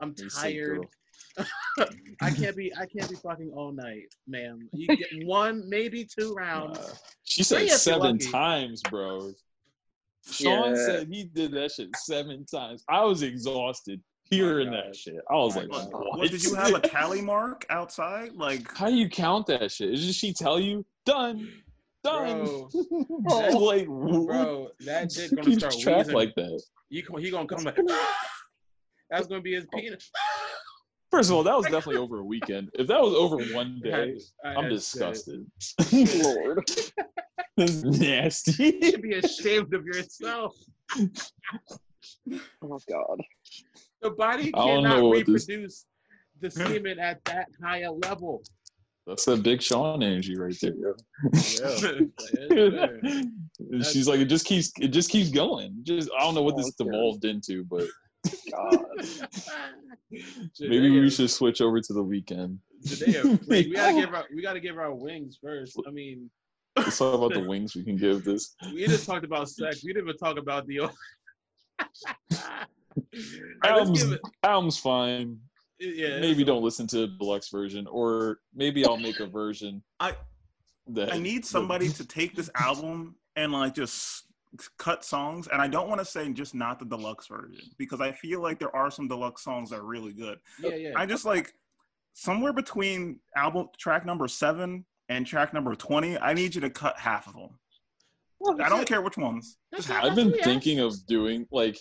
[0.00, 0.86] I'm You tired.
[2.22, 4.68] I can't be I can't be fucking all night, ma'am.
[4.72, 6.78] You get one, maybe two rounds.
[6.78, 6.94] Nah.
[7.24, 9.32] She said seven times, bro.
[10.30, 10.86] Sean Yeah.
[10.86, 12.84] said he did that shit seven times.
[12.88, 14.84] I was exhausted hearing God.
[14.86, 15.20] that shit.
[15.30, 16.18] I was My like, what?
[16.18, 18.32] What did you have a tally mark outside?
[18.34, 19.92] Like How do you count that shit?
[19.92, 21.48] Is just she tell you done,
[22.02, 22.44] done?
[22.44, 22.70] Bro,
[23.58, 26.14] like, Bro, that dick gonna start track wheezing.
[26.14, 26.62] like that?
[26.88, 27.76] You he gonna come like
[29.10, 29.78] that's gonna be his oh.
[29.78, 30.10] penis.
[31.10, 32.68] First of all, that was definitely over a weekend.
[32.74, 35.12] If that was over one day, to- I I'm had to say it.
[35.12, 36.22] disgusted.
[36.24, 36.64] Lord.
[37.56, 38.64] That's nasty.
[38.64, 38.90] You nasty.
[38.90, 40.56] should be ashamed of yourself.
[40.98, 43.20] Oh God.
[44.02, 45.86] The body I don't cannot know what this- reproduce
[46.40, 48.42] the semen at that high a level.
[49.06, 50.74] That's that big Sean energy right there.
[50.74, 50.94] yo.
[52.50, 53.82] Yeah.
[53.82, 55.76] She's like, it just keeps, it just keeps going.
[55.84, 56.90] Just, I don't know what Oh, this okay.
[56.90, 57.88] devolved into, but God.
[60.60, 62.58] Maybe we should switch over to the Weeknd.
[62.86, 65.80] Today, we gotta give our we gotta give our wings first.
[65.86, 66.30] I mean,
[66.76, 68.54] Let's talk about the wings we can give this.
[68.74, 69.82] we just talked about sex.
[69.82, 70.80] We didn't even talk about the.
[70.80, 70.90] All
[71.80, 72.66] right,
[73.62, 75.38] let's Album's, give album's fine.
[75.78, 79.82] Yeah, Maybe don't listen to the deluxe version, or maybe I'll make a version.
[80.00, 80.16] I-
[80.88, 84.22] that I need somebody to take this album and like just
[84.78, 85.48] cut songs.
[85.52, 88.58] And I don't want to say just not the deluxe version because I feel like
[88.58, 90.38] there are some deluxe songs that are really good.
[90.60, 90.92] Yeah, yeah.
[90.96, 91.54] I just like
[92.14, 96.98] somewhere between album track number seven and track number 20, I need you to cut
[96.98, 97.50] half of them.
[98.60, 99.58] I don't care which ones.
[99.74, 100.04] Just half.
[100.04, 100.44] I've been Yeah.
[100.44, 101.78] thinking of doing like,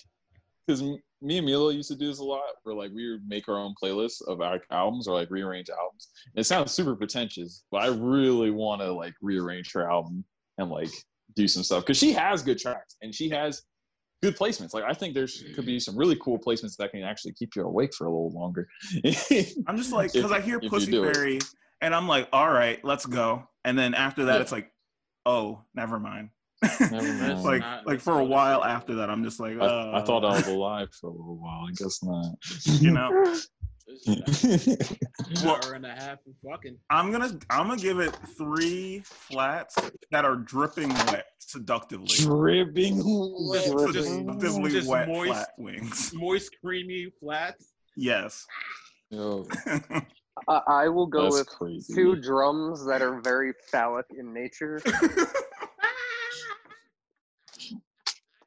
[0.65, 0.81] because
[1.21, 3.57] me and Milo used to do this a lot, where like we would make our
[3.57, 6.09] own playlists of our albums or like rearrange albums.
[6.33, 10.23] And it sounds super pretentious, but I really want to like rearrange her album
[10.57, 10.91] and like
[11.35, 13.61] do some stuff because she has good tracks and she has
[14.21, 14.73] good placements.
[14.73, 17.63] Like I think there's could be some really cool placements that can actually keep you
[17.63, 18.67] awake for a little longer.
[19.67, 21.13] I'm just like, because I hear if Pussy do it.
[21.13, 21.39] Berry
[21.81, 23.43] and I'm like, all right, let's go.
[23.65, 24.41] And then after that, Yeah.
[24.41, 24.71] it's like,
[25.25, 26.29] oh, never mind.
[26.79, 27.43] Never mind.
[27.43, 30.23] like, not- like for a while after that, I'm just like, uh, I, I thought
[30.23, 31.65] I was alive for a little while.
[31.67, 32.33] I guess not.
[32.81, 33.35] you know,
[33.87, 34.97] It's an
[35.47, 36.77] hour and a half of fucking.
[36.89, 39.75] I'm gonna, I'm gonna give it three flats
[40.11, 42.15] that are dripping wet seductively.
[42.17, 43.65] Dripping wet.
[43.93, 45.31] just- Seductively just wet moist.
[45.31, 46.11] flat wings.
[46.15, 47.73] Moist, creamy flats.
[47.95, 48.45] Yes.
[49.11, 49.47] Yo,
[50.47, 51.93] I, I will go that's with crazy.
[51.93, 54.81] two drums that are very phallic in nature.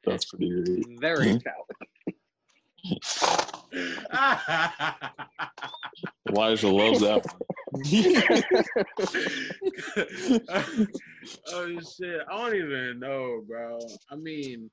[0.05, 0.99] That's pretty great.
[0.99, 1.37] Very hmm?
[1.37, 1.77] phallic.
[6.29, 7.35] Elijah loves that one.
[11.53, 12.21] oh shit!
[12.31, 13.77] I don't even know, bro.
[14.09, 14.71] I mean,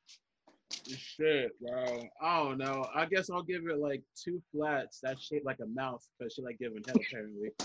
[0.89, 2.03] shit, bro.
[2.23, 2.87] I don't know.
[2.95, 6.43] I guess I'll give it like two flats that's shaped like a mouse because she
[6.43, 7.51] like giving head apparently.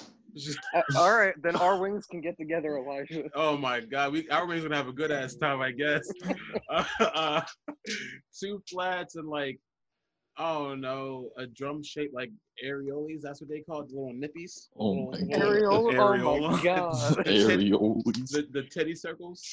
[0.74, 3.24] Uh, all right, then our wings can get together, Elijah.
[3.36, 6.08] oh my god, we our wings gonna have a good ass time, I guess.
[6.70, 7.42] uh, uh,
[8.40, 9.60] two flats and like.
[10.44, 12.32] Oh, I don't a drum shaped like
[12.66, 13.22] areoles.
[13.22, 14.70] That's what they call it, the little nippies.
[14.76, 16.16] Oh Little- my little- God.
[16.16, 16.24] Areola.
[16.26, 17.18] Oh my god.
[17.28, 18.32] Areoles.
[18.32, 19.44] The, the teddy circles.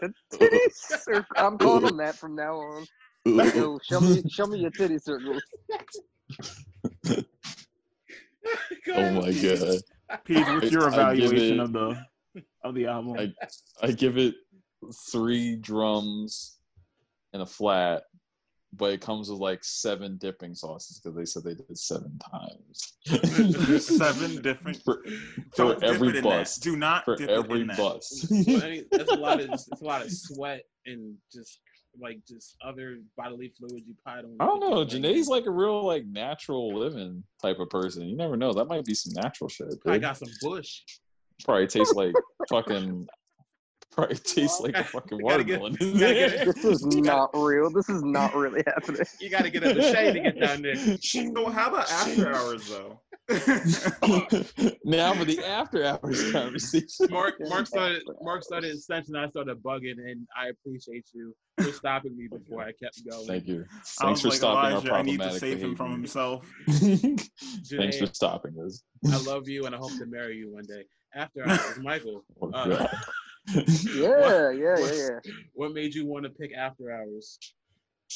[0.00, 1.24] The titty circle.
[1.36, 2.86] I'm calling them that from now on.
[3.26, 5.42] Yo, show me, show me your titty circles.
[8.90, 9.80] Oh my god.
[10.24, 12.02] Pete, what's your evaluation it- of the
[12.64, 13.16] of the album?
[13.18, 13.32] I
[13.86, 14.34] I give it
[15.12, 16.56] three drums
[17.34, 18.04] and a flat,
[18.74, 22.92] but it comes with like seven dipping sauces because they said they did seven times.
[23.82, 24.82] Seven different.
[24.84, 25.02] for,
[25.56, 26.56] for every bus.
[26.56, 26.62] that.
[26.62, 27.76] Do not For dip every it in that.
[27.78, 28.26] bus.
[28.30, 31.60] Well, I mean, that's a lot of it's a lot of sweat and just
[32.00, 34.36] like just other bodily fluids you probably don't.
[34.40, 34.80] I don't know.
[34.80, 38.06] like, Jhené's like a real like natural living type of person.
[38.06, 38.52] You never know.
[38.52, 39.74] That might be some natural shit.
[39.86, 40.80] I got some bush.
[41.44, 42.14] Probably tastes like
[42.50, 43.06] fucking.
[43.90, 45.72] Probably tastes like a fucking You get- watermelon.
[45.98, 47.70] get- This is not real.
[47.70, 49.02] This is not really happening.
[49.20, 50.76] You got to get in the shade to get down there.
[50.76, 53.00] So how about after hours though?
[54.84, 57.06] now for the after hours conversation.
[57.10, 58.14] Mark, Mark started, exactly.
[58.22, 59.16] Mark started extension.
[59.16, 63.26] I started bugging, and I appreciate you for stopping me before I kept going.
[63.26, 63.64] Thank you.
[64.00, 66.02] I Thanks was for like, stopping Elijah, our I need to problematic save him from
[66.02, 66.40] behavior.
[66.70, 67.26] himself.
[67.70, 68.82] Thanks for stopping us.
[69.12, 70.84] I love you, and I hope to marry you one day.
[71.14, 72.96] After hours, Michael, Oh, Uh, God.
[73.54, 75.32] Yeah, yeah, yeah, yeah.
[75.54, 77.38] what made you want to pick After Hours?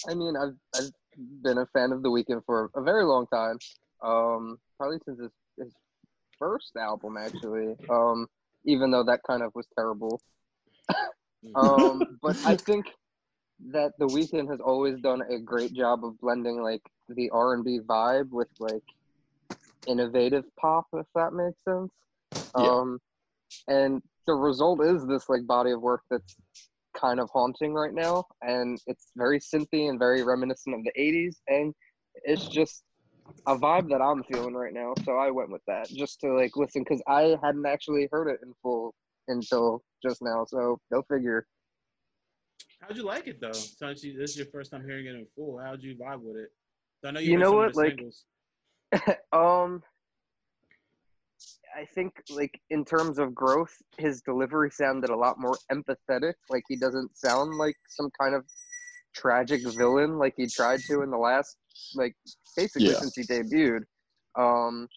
[0.09, 0.91] I mean, I've I've
[1.43, 3.59] been a fan of The Weeknd for a very long time.
[4.03, 5.73] Um, probably since his, his
[6.39, 7.77] first album, actually.
[7.89, 8.27] Um,
[8.65, 10.21] even though that kind of was terrible.
[11.55, 12.87] Um, but I think
[13.71, 17.65] that The Weeknd has always done a great job of blending like the R and
[17.65, 18.83] B vibe with like
[19.87, 21.91] innovative pop, if that makes sense.
[22.57, 22.71] Yeah.
[22.71, 22.99] Um,
[23.69, 26.37] and the result is this like body of work that's
[26.97, 31.37] kind of haunting right now, and it's very synthy and very reminiscent of the '80s,
[31.49, 31.75] and
[32.25, 32.85] it's just
[33.47, 34.95] a vibe that I'm feeling right now.
[35.05, 38.41] So I went with that just to like listen because I hadn't actually heard it
[38.43, 38.95] in full
[39.29, 40.45] until just now.
[40.47, 41.47] So go figure.
[42.81, 43.53] How'd you like it though?
[43.53, 46.37] Since you, this is your first time hearing it in full, how'd you vibe with
[46.37, 46.51] it?
[47.01, 48.25] So I know You heard know what, like, singles.
[49.33, 49.83] um,
[51.77, 56.35] I think like in terms of growth, his delivery sounded a lot more empathetic.
[56.51, 58.45] Like he doesn't sound like some kind of
[59.15, 61.57] tragic villain like he tried to in the last,
[61.95, 62.15] like
[62.57, 63.01] basically Yeah.
[63.01, 63.81] since he debuted.
[64.39, 64.89] Um,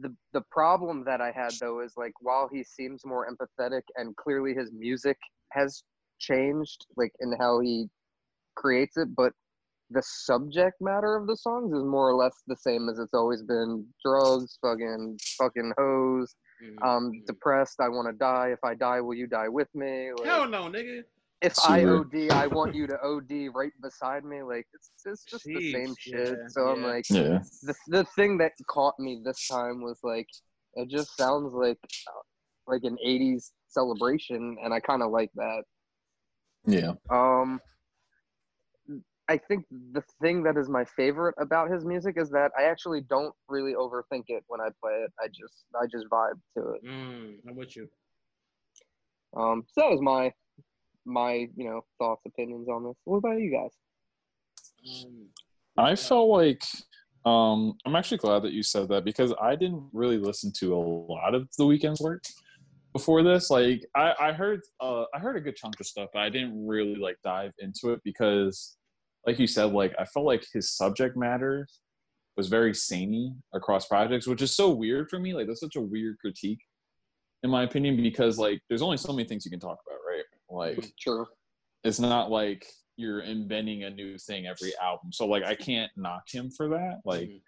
[0.00, 4.14] the the problem that I had though is like while he seems more empathetic and
[4.16, 5.16] clearly his music
[5.52, 5.82] has
[6.18, 7.88] changed, like in how he
[8.56, 9.32] creates it, but
[9.90, 13.42] the subject matter of the songs is more or less the same as it's always
[13.42, 13.86] been.
[14.04, 16.82] Drugs fucking fucking hoes Mhm.
[16.84, 18.48] um depressed i want to die.
[18.50, 20.10] If i die will you die with me?
[20.12, 21.04] Like, Hell no, nigga.
[21.40, 24.42] if i od i want you to od right beside me.
[24.42, 26.36] Like it's, it's just the same shit.
[26.36, 27.38] yeah, so i'm like Yeah.
[27.62, 30.28] the, the thing that caught me this time was like
[30.74, 31.78] it just sounds like
[32.66, 35.62] like an 80s celebration and i kind of like that.
[36.66, 36.92] Yeah.
[37.08, 37.60] um,
[39.28, 43.02] I think the thing that is my favorite about his music is that I actually
[43.02, 45.12] don't really overthink it when I play it.
[45.20, 46.84] I just I just vibe to it.
[46.84, 47.88] Mm, I'm with you.
[49.36, 50.32] Um, so that was my
[51.04, 52.96] my you know thoughts opinions on this.
[53.04, 53.70] What about you guys?
[55.04, 55.26] Um,
[55.76, 56.62] I felt like
[57.26, 60.78] um I'm actually glad that you said that because I didn't really listen to a
[60.78, 62.24] lot of the Weeknd's work
[62.94, 63.50] before this.
[63.50, 66.66] Like I, I heard uh I heard a good chunk of stuff, but I didn't
[66.66, 68.78] really like dive into it because
[69.26, 71.66] like you said, like I felt like his subject matter
[72.36, 75.34] was very samey across projects, which is so weird for me.
[75.34, 76.60] Like that's such a weird critique
[77.44, 80.24] in my opinion, because like there's only so many things you can talk about, right?
[80.50, 81.24] Like True.
[81.84, 85.12] it's not like you're inventing a new thing every album.
[85.12, 87.00] So like I can't knock him for that.
[87.04, 87.42] Like Mhm.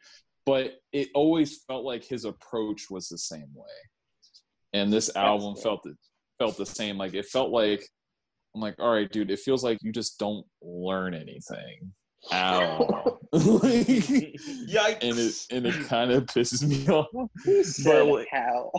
[0.47, 3.67] but it always felt like his approach was the same way.
[4.73, 5.97] And this album felt it
[6.39, 6.97] felt the same.
[6.97, 7.85] Like it felt like
[8.55, 11.93] I'm like, all right, dude, it feels like you just don't learn anything
[12.33, 13.19] at all.
[13.33, 14.99] Like, Yikes!
[15.03, 17.07] and it and it kind of pisses me off.
[17.65, 18.73] Said like- how?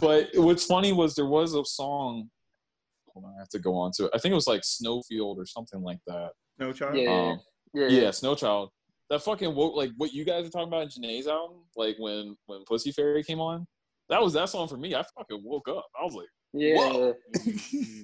[0.00, 2.28] but what's funny was there was a song.
[3.14, 4.10] Hold on, I have to go on to it.
[4.14, 6.30] I think it was like Snowfield or something like that.
[6.60, 7.00] Snowchild.
[7.00, 7.10] Yeah.
[7.32, 7.40] Um,
[7.74, 7.88] Yeah.
[7.88, 8.70] yeah, Snow Child.
[9.10, 12.36] That fucking woke like what you guys are talking about in Jhené's album, like when
[12.46, 13.66] when Pussy Fairy came on.
[14.08, 14.94] That was that song for me.
[14.94, 15.86] I fucking woke up.
[16.00, 17.12] I was like, Yeah.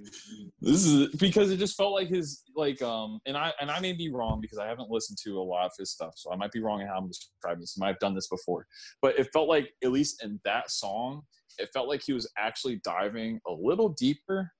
[0.61, 3.93] This is because it just felt like his like um and I and I may
[3.93, 6.51] be wrong because I haven't listened to a lot of his stuff, so I might
[6.51, 7.77] be wrong in how I'm describing this.
[7.79, 8.67] I might have done this before,
[9.01, 11.23] but it felt like at least in that song,
[11.59, 14.51] it felt like he was actually diving a little deeper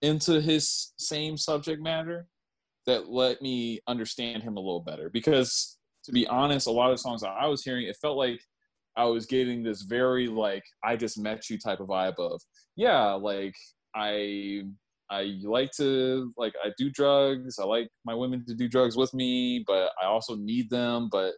[0.00, 2.28] into his same subject matter
[2.86, 5.10] that let me understand him a little better.
[5.10, 8.16] Because to be honest, a lot of the songs that I was hearing, it felt
[8.16, 8.40] like
[8.98, 12.40] I was getting this very like I just met you type of vibe of
[12.76, 13.54] yeah, like
[13.94, 14.62] I
[15.10, 17.58] I like to like I do drugs.
[17.58, 21.34] I like my women to do drugs with me, but I also need them, but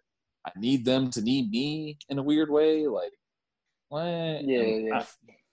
[0.46, 2.86] I need them to need me in a weird way.
[2.86, 3.12] Like
[3.90, 4.44] what?
[4.44, 4.98] Yeah, yeah.
[5.00, 5.06] I-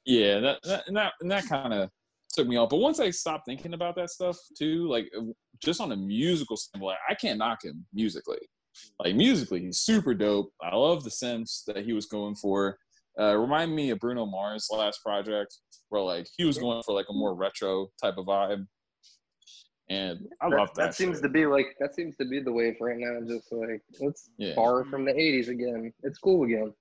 [0.06, 1.90] yeah, that, that and that and that kind of
[2.34, 2.70] took me off.
[2.70, 5.12] But once I stopped thinking about that stuff too, like
[5.62, 8.40] just on a musical standpoint, I can't knock him musically.
[9.04, 10.52] Like musically, he's super dope.
[10.62, 12.78] I love the sense that he was going for.
[13.20, 15.56] Uh, remind me of Bruno Mars' last project,
[15.90, 18.66] where like he was going for like a more retro type of vibe,
[19.90, 20.88] and I love that.
[20.88, 21.24] that seems shit.
[21.24, 23.20] to be like that seems to be the wave right now.
[23.28, 24.54] Just like let's Yeah.
[24.56, 25.94] borrow from the '80s again.
[26.04, 26.74] It's cool again.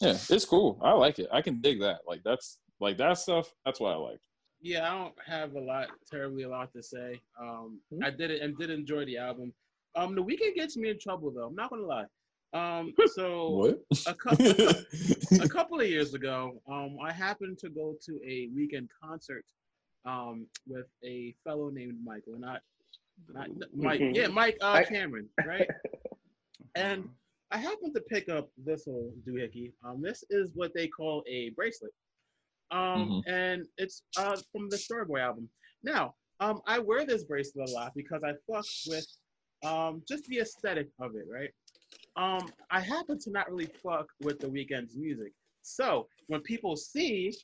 [0.00, 0.78] yeah, it's cool.
[0.82, 1.28] I like it.
[1.32, 2.00] I can dig that.
[2.06, 3.52] Like that's like that stuff.
[3.64, 4.20] That's what I like.
[4.60, 7.20] Yeah, I don't have a lot, terribly a lot to say.
[7.40, 8.02] Um, Hmm.
[8.04, 9.52] I did it and did enjoy the album.
[9.96, 11.46] Um, the Weeknd gets me in trouble though.
[11.46, 12.04] I'm not gonna lie.
[12.52, 14.46] Um, so a couple,
[15.40, 19.44] a couple of years ago, um, I happened to go to a Weeknd concert
[20.04, 22.60] um, with a fellow named Michael, not,
[23.32, 24.00] not Mike.
[24.12, 25.68] Yeah, Mike uh, I- Cameron, right?
[26.74, 27.08] and
[27.50, 29.72] I happened to pick up this little doohickey.
[29.84, 31.92] Um, this is what they call a bracelet.
[32.72, 35.48] Um, and it's uh from the Starboy album.
[35.84, 39.06] Now, um, I wear this bracelet a lot because I fuck with
[39.66, 41.50] um just the aesthetic of it, right?
[42.16, 45.32] Um, I happen to not really fuck with the Weeknd's music.
[45.62, 47.34] So when people see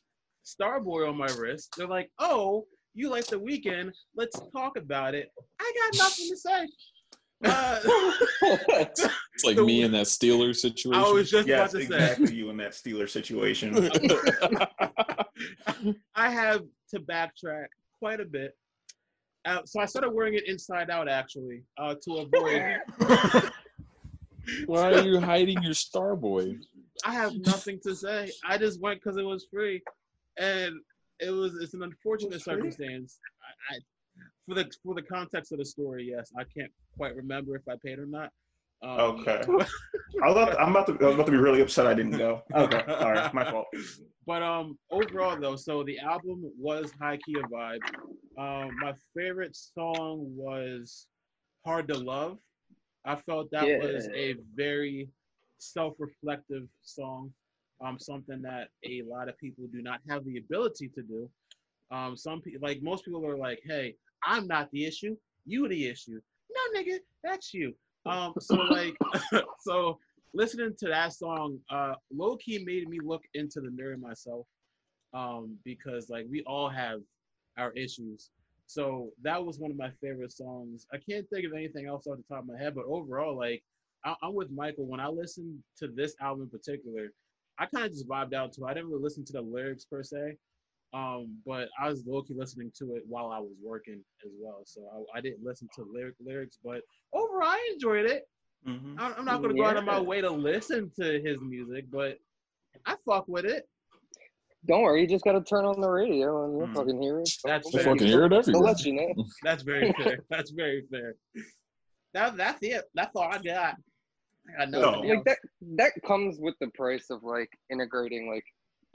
[0.46, 3.92] Starboy on my wrist, they're like, "Oh, you like the weekend?
[4.16, 5.30] Let's talk about it."
[5.60, 6.68] I got nothing to say.
[7.44, 7.80] Uh,
[9.34, 11.02] It's like The- me in that Steeler situation.
[11.02, 11.82] I was just Yes, about to say.
[11.84, 12.34] exactly.
[12.34, 13.74] You in that Steeler situation.
[16.14, 17.66] I have to backtrack
[17.98, 18.56] quite a bit.
[19.44, 22.80] Uh, so I started wearing it inside out actually uh, to avoid.
[24.66, 26.60] Why are you hiding your Starboy?
[27.04, 28.30] I have nothing to say.
[28.44, 29.82] I just went because it was free,
[30.38, 30.74] and
[31.20, 32.54] it was it's an unfortunate was free?
[32.54, 33.18] circumstance.
[33.70, 33.78] I, I
[34.46, 37.74] for the for the context of the story, yes, I can't quite remember if I
[37.84, 38.30] paid or not.
[38.82, 39.42] Um, Okay.
[40.22, 41.94] I was about to, I'm about to I was about to be really upset I
[41.94, 42.42] didn't go.
[42.54, 43.66] Okay, all right, my fault.
[44.26, 47.80] But um, overall though, so the album was high key a vibe.
[48.38, 51.06] Um, my favorite song was
[51.64, 52.38] "Hard to Love."
[53.04, 55.08] I felt that was a very
[55.58, 57.32] self-reflective song.
[57.84, 61.28] Um, something that a lot of people do not have the ability to do.
[61.90, 65.16] Um, some people, like most people, are like, "Hey, I'm not the issue.
[65.46, 67.74] You the issue." No, nigga, that's you.
[68.06, 68.96] Um, so like,
[69.60, 69.98] so
[70.34, 74.46] listening to that song, uh, low key made me look into the mirror myself,
[75.14, 77.00] um, because like we all have
[77.58, 78.30] our issues.
[78.66, 80.86] So that was one of my favorite songs.
[80.92, 83.62] I can't think of anything else off the top of my head, but overall, like
[84.04, 84.86] I- I'm with Michael.
[84.86, 87.12] When I listened to this album in particular,
[87.58, 88.66] I kind of just vibed out to it.
[88.68, 90.36] I didn't really listen to the lyrics per se,
[90.94, 94.62] um, but I was low key listening to it while I was working as well.
[94.64, 94.82] So
[95.14, 98.28] I, I didn't listen to lyric lyrics, but overall, I enjoyed it.
[98.68, 98.98] Mhm.
[98.98, 102.18] I- I'm not gonna go out of my way to listen to his music, but
[102.86, 103.68] I fuck with it.
[104.66, 106.74] Don't worry, you just gotta turn on the radio and you'll Hmm.
[106.74, 107.30] fucking hear it.
[107.44, 107.92] That's They fair.
[107.92, 109.24] fucking hear it They'll let you know.
[109.42, 110.18] That's very fair.
[110.30, 111.16] That's very fair.
[112.14, 112.84] That that's it.
[112.94, 113.76] That's all I got.
[114.58, 114.80] I know.
[114.80, 115.00] No.
[115.00, 115.38] Like that
[115.76, 118.44] that comes with the price of like integrating like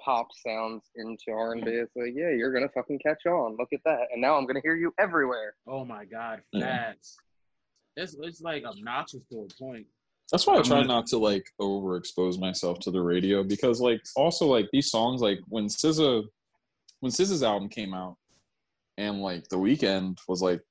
[0.04, 1.72] pop sounds into R and B.
[1.72, 1.84] Mm-hmm.
[1.84, 3.56] It's like, yeah, you're gonna fucking catch on.
[3.58, 4.08] Look at that.
[4.12, 5.56] And now I'm gonna hear you everywhere.
[5.68, 6.62] Oh my god, Yeah.
[6.88, 7.18] facts.
[7.96, 9.88] It's it's like obnoxious to a point.
[10.32, 14.46] That's why I try not to like overexpose myself to the radio because like also
[14.46, 16.24] like these songs like when SZA
[17.00, 18.18] when SZA's album came out
[18.98, 20.62] and like the weekend was like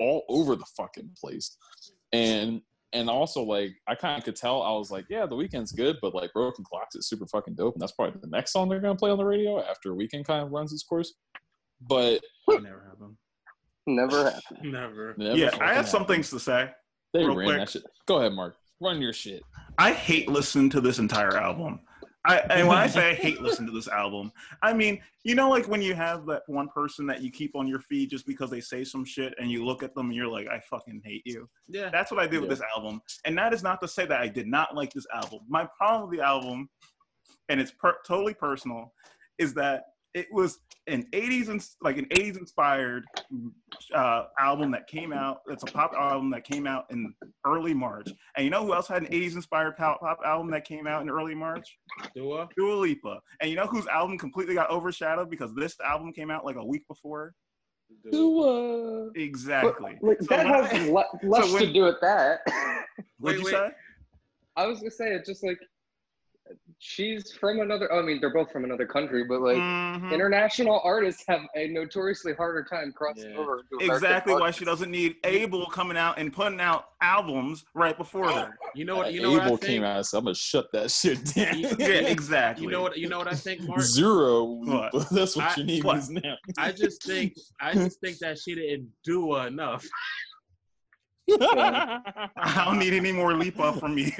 [0.00, 1.56] all over the fucking place
[2.12, 2.60] and
[2.94, 5.96] and also like I kind of could tell I was like yeah the weekend's good
[6.00, 8.80] but like Broken Clocks is super fucking dope and that's probably the next song they're
[8.80, 11.14] gonna play on the radio after weekend kind of runs its course
[11.86, 13.16] but never happened.
[13.86, 14.72] Never happened.
[14.72, 15.14] Never.
[15.18, 16.70] never Yeah, I fucking have some things to say.
[17.12, 17.58] they real ran quick.
[17.58, 19.42] that shit go ahead Mark run your shit
[19.78, 21.80] I hate listening to this entire album.
[22.24, 24.32] I and when I say I hate listening to this album,
[24.62, 27.66] I mean you know like when you have that one person that you keep on
[27.66, 30.28] your feed just because they say some shit and you look at them and you're
[30.28, 31.48] like I fucking hate you.
[31.68, 31.90] Yeah.
[31.90, 34.28] That's what I did with this album, and that is not to say that I
[34.28, 35.40] did not like this album.
[35.48, 36.68] My problem with the album,
[37.48, 38.92] and it's per- totally personal,
[39.38, 39.84] is that
[40.14, 43.04] it was an 80s and like an 80s inspired
[43.94, 45.40] uh, album that came out.
[45.48, 47.12] It's a pop album that came out in
[47.44, 48.08] early March.
[48.36, 51.02] And you know who else had an 80s inspired pop, pop album that came out
[51.02, 51.76] in early March?
[52.14, 52.48] Dua.
[52.56, 53.20] Dua Lipa.
[53.40, 56.64] And you know whose album completely got overshadowed because this album came out like a
[56.64, 57.34] week before?
[58.12, 59.10] Dua.
[59.16, 59.98] Exactly.
[60.00, 62.40] Like So that has I- le- less when- to do with that.
[63.18, 63.50] What'd Wait, you wait.
[63.52, 63.70] say?
[64.56, 65.58] I was gonna say it's just like
[66.86, 67.90] she's from another.
[67.90, 70.12] I mean, they're both from another country, but like Mhm.
[70.12, 73.38] international artists have a notoriously harder time crossing Yeah.
[73.38, 73.62] over.
[73.62, 77.96] to American Exactly why she doesn't need Abel coming out and putting out albums right
[77.96, 78.58] before her.
[78.74, 79.12] You know what?
[79.14, 79.62] You know Abel what I think.
[79.62, 81.58] came out so I'm gonna shut that shit down.
[81.78, 82.64] Yeah, exactly.
[82.66, 82.98] You know what?
[82.98, 83.80] You know what I think, Mark.
[83.80, 84.44] Zero.
[84.44, 84.92] What?
[85.10, 85.96] That's what I- your name what?
[85.98, 86.36] is now.
[86.58, 89.86] I just think I just think that she didn't do enough.
[91.30, 94.12] I don't need any more Lipa from you.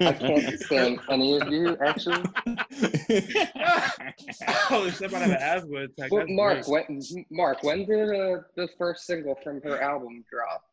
[0.00, 2.24] I can't stand any of you actually.
[4.70, 5.02] oh, shit!
[5.02, 6.10] About to have an asthma attack.
[6.10, 6.86] But That's Mark, great.
[6.88, 10.64] when Mark, when did uh, the first single from her album drop?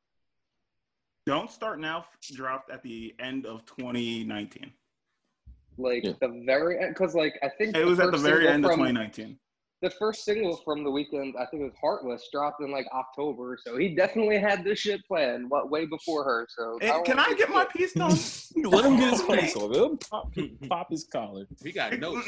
[1.27, 4.71] Don't Start Now dropped at the end of 2019.
[5.77, 6.13] Like Yeah.
[6.19, 8.71] the very end, because like I think It was at the very single end of
[8.71, 9.37] 2019.
[9.81, 13.59] The first single from the Weeknd, I think it was Heartless, dropped in like October.
[13.63, 16.47] So he definitely had this shit planned, what way before her.
[16.49, 17.73] So Hey, don't can I get my shit.
[17.73, 18.17] piece done?
[18.71, 19.69] Let him get his face off.
[19.69, 20.33] Let him pop,
[20.67, 21.45] pop his collar.
[21.63, 22.27] we got notes.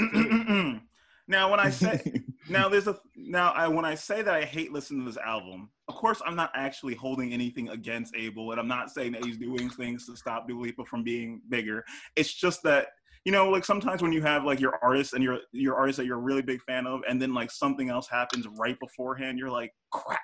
[1.27, 4.71] now, when I say now, there's a now I when I say that I hate
[4.71, 5.69] listening to this album.
[5.88, 9.38] Of course, I'm not actually holding anything against Abel, and I'm not saying that he's
[9.38, 11.83] doing things to stop Dua Lipa from being bigger.
[12.15, 12.89] It's just that
[13.25, 16.05] you know, like sometimes when you have like your artist and your your artist that
[16.05, 19.49] you're a really big fan of, and then like something else happens right beforehand, you're
[19.51, 20.19] like, crap.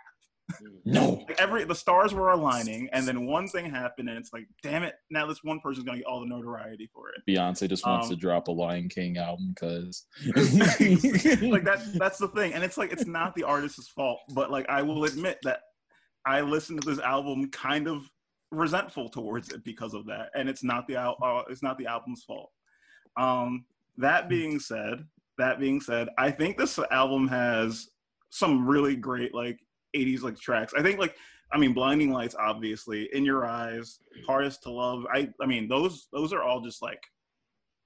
[0.85, 1.23] no.
[1.27, 4.83] Like every the stars were aligning, and then one thing happened, and it's like, damn
[4.83, 4.93] it!
[5.09, 7.21] Now this one person's gonna get all the notoriety for it.
[7.27, 10.05] Beyonce just wants Um, to drop a Lion King album because
[11.41, 14.69] like that's that's the thing, and it's like it's not the artist's fault, but like
[14.69, 15.61] I will admit that
[16.25, 18.09] I listened to this album kind of
[18.51, 21.87] resentful towards it because of that, and it's not the al- uh, it's not the
[21.87, 22.51] album's fault.
[23.17, 23.65] Um,
[23.97, 25.05] that being said,
[25.37, 27.89] that being said, I think this album has
[28.29, 29.59] some really great like
[29.95, 30.73] 80s like tracks.
[30.77, 31.15] I think like
[31.53, 35.05] I mean Blinding Lights obviously, In Your Eyes, Hardest to Love.
[35.13, 37.01] I I mean those those are all just like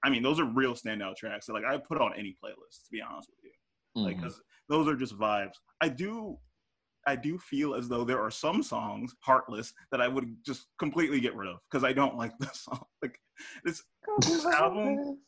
[0.04, 2.92] I mean those are real standout tracks that like I put on any playlist to
[2.92, 4.04] be honest with you.
[4.04, 4.24] Like Mhm.
[4.24, 5.54] 'cause those are just vibes.
[5.82, 6.38] I do
[7.08, 11.20] I do feel as though there are some songs, Heartless, that I would just completely
[11.20, 12.86] get rid of because I don't like the song.
[13.02, 13.20] Like
[13.64, 13.84] this,
[14.46, 15.20] album,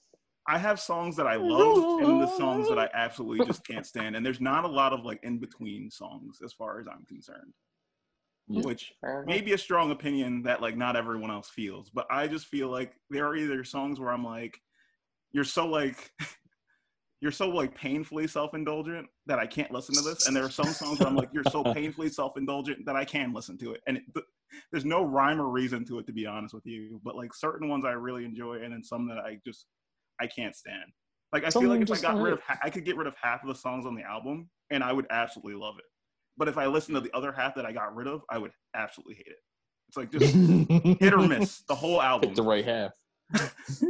[0.48, 4.16] I have songs that I love and the songs that I absolutely just can't stand.
[4.16, 7.54] And there's not a lot of like in between songs as far as I'm concerned.
[8.48, 8.92] Which
[9.26, 12.70] may be a strong opinion that like not everyone else feels, but I just feel
[12.70, 14.60] like there are either songs where I'm like,
[15.32, 16.12] you're so like
[17.22, 20.66] you're so like painfully self-indulgent that I can't listen to this, and there are some
[20.68, 23.98] songs where I'm like, you're so painfully self-indulgent that I can listen to it, and
[23.98, 24.26] it, th-
[24.72, 27.00] there's no rhyme or reason to it to be honest with you.
[27.04, 29.68] But like certain ones I really enjoy, and then some that I just
[30.20, 30.92] I can't stand.
[31.32, 33.14] Like I feel like if I got rid of ha- I could get rid of
[33.22, 35.86] half of the songs on the album, and I would absolutely love it.
[36.38, 38.52] But if I listen to the other half that I got rid of, I would
[38.74, 39.38] absolutely hate it.
[39.90, 40.34] It's like just
[41.00, 42.30] hit or miss the whole album.
[42.30, 42.92] Pick the right half.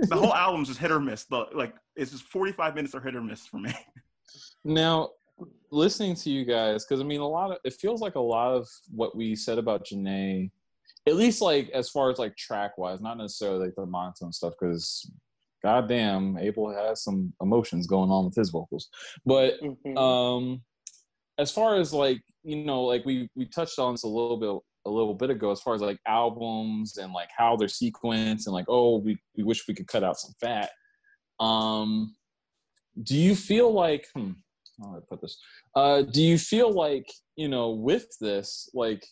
[0.10, 1.26] The whole album's just hit or miss.
[1.26, 3.74] The like it's just 45 minutes are hit or miss for me.
[4.64, 5.10] Now,
[5.72, 8.54] listening to you guys, because I mean, a lot of it feels like a lot
[8.54, 10.52] of what we said about Jhené,
[11.08, 14.54] at least like as far as like track wise, not necessarily like the monotone stuff,
[14.60, 15.10] because
[15.64, 18.89] goddamn, Abel has some emotions going on with his vocals.
[19.26, 19.98] But Mhm.
[19.98, 20.62] um,
[21.38, 24.62] as far as like you know, like we we touched on this a little bit
[24.86, 28.54] a little bit ago, as far as like albums and like how they're sequenced and
[28.54, 30.70] like oh we we wish we could cut out some fat.
[31.40, 32.16] Um,
[33.04, 34.32] do you feel like hmm,
[34.82, 35.38] how do I put this?
[35.76, 37.06] Uh, do you feel like
[37.36, 39.06] you know with this like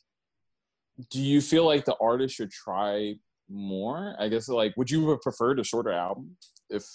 [1.12, 3.16] do you feel like the artist should try
[3.50, 4.16] more?
[4.20, 6.36] I guess like would you have preferred a shorter album
[6.70, 6.86] if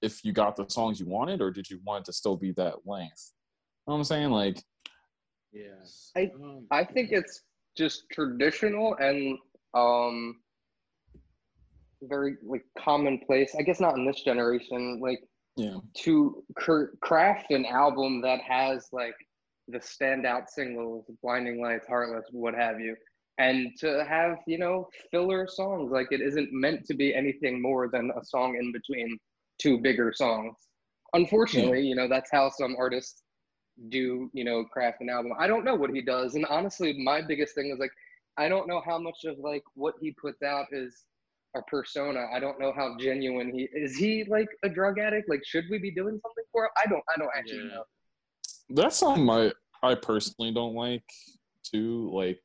[0.00, 2.52] if you got the songs you wanted, or did you want it to still be
[2.52, 3.32] that length?
[3.86, 4.30] You know what I'm saying?
[4.30, 4.62] Like
[5.52, 5.82] Yeah.
[6.16, 7.42] I- Um, I think it's
[7.78, 9.38] just traditional and
[9.74, 10.36] um
[12.02, 13.54] very like commonplace.
[13.58, 15.00] I guess not in this generation.
[15.00, 15.20] Like
[15.56, 15.78] yeah.
[15.98, 19.14] to cr- craft an album that has like
[19.68, 22.96] the standout singles, Blinding Lights, Heartless, what have you,
[23.38, 25.90] and to have you know filler songs.
[25.90, 29.18] Like it isn't meant to be anything more than a song in between
[29.58, 30.56] two bigger songs.
[31.14, 33.22] Unfortunately, you know that's how some artists
[33.88, 35.32] do you know craft an album.
[35.38, 37.92] I don't know what he does, and honestly, my biggest thing is like
[38.36, 41.04] I don't know how much of like what he puts out is
[41.56, 42.26] a persona.
[42.32, 43.96] I don't know how genuine he is.
[43.96, 45.28] He like a drug addict?
[45.28, 46.70] Like, should we be doing something for him?
[46.84, 47.02] I don't.
[47.14, 47.74] I don't actually Yeah.
[47.76, 47.84] know.
[48.70, 49.52] That's something I
[49.82, 51.04] I personally don't like
[51.62, 52.10] too.
[52.12, 52.40] Like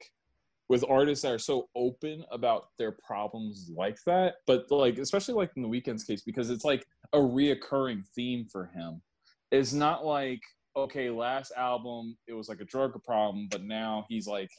[0.70, 5.52] with artists that are so open about their problems like that, but like especially like
[5.56, 9.02] in the Weeknd's case because it's like a reoccurring theme for him.
[9.52, 10.42] It's not like
[10.76, 14.50] okay, last album it was like a drug problem, but now he's like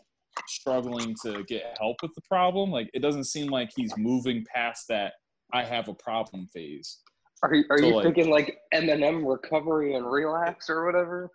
[0.48, 2.70] struggling to get help with the problem.
[2.70, 5.14] Like it doesn't seem like he's moving past that
[5.52, 6.98] I have a problem phase.
[7.42, 11.30] Are you, are So, you like- thinking like Eminem recovery and relapse or whatever?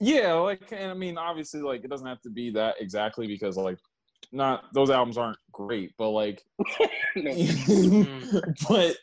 [0.00, 3.56] Yeah, like and I mean obviously like it doesn't have to be that exactly because
[3.56, 3.78] like
[4.32, 6.42] not those albums aren't great, but like
[7.16, 8.96] but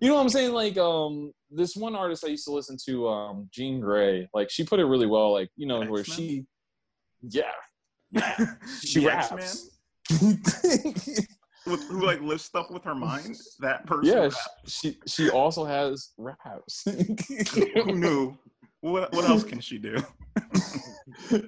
[0.00, 0.52] you know what I'm saying?
[0.52, 4.64] Like um this one artist I used to listen to, um, Jean Grae, like she
[4.64, 6.16] put it really well, like, you know, where X-Men?
[6.16, 6.46] she
[7.22, 7.42] yeah.
[8.10, 8.36] Yeah.
[8.82, 9.70] She The raps.
[10.10, 10.40] X-Man?
[11.66, 13.36] With, who like lifts stuff with her mind?
[13.58, 14.14] That person.
[14.14, 14.48] yeah, raps.
[14.68, 16.84] she she also has raps.
[17.74, 18.38] Who knew?
[18.82, 19.96] What what else can she do?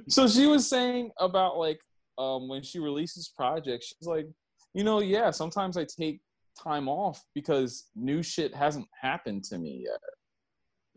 [0.08, 1.80] so she was saying about like
[2.18, 4.26] um when she releases projects she's like
[4.74, 6.20] you know yeah sometimes i take
[6.60, 10.00] time off because new shit hasn't happened to me yet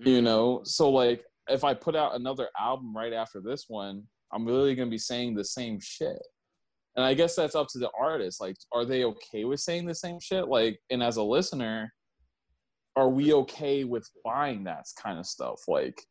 [0.01, 0.07] Mm.
[0.07, 0.61] you know?
[0.63, 4.87] So like if i put out another album right after this one i'm really going
[4.87, 6.21] to be saying the same shit.
[6.95, 8.39] And i guess that's up to the artist.
[8.41, 10.47] Like are they okay with saying the same shit?
[10.47, 11.93] Like and as a listener
[12.95, 15.61] are we okay with buying that kind of stuff?
[15.67, 16.01] Like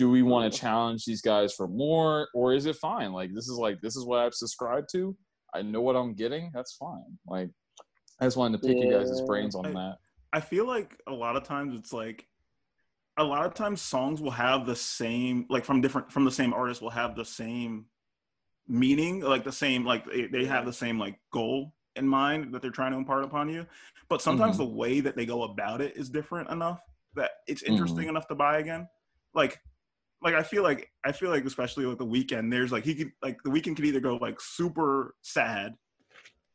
[0.00, 3.12] do we want to challenge these guys for more or is it fine?
[3.12, 5.14] Like this is like this is what i've subscribed to.
[5.54, 6.50] I know what i'm getting.
[6.54, 7.18] That's fine.
[7.26, 7.50] Like
[8.18, 9.96] i just wanted to pick you guys' brains on I- that.
[10.32, 12.26] I feel like a lot of times it's like
[13.18, 16.54] a lot of times songs will have the same like from different from the same
[16.54, 17.84] artist will have the same
[18.68, 22.62] meaning like the same like they, they have the same like goal in mind that
[22.62, 23.66] they're trying to impart upon you.
[24.08, 24.58] But sometimes Mhm.
[24.58, 26.80] the way that they go about it is different enough
[27.16, 28.10] that it's interesting Mm-hmm.
[28.10, 28.88] enough to buy again.
[29.34, 29.60] Like
[30.22, 33.12] like i feel like i feel like especially with the Weeknd there's like he could
[33.22, 35.74] like the Weeknd could either go like super sad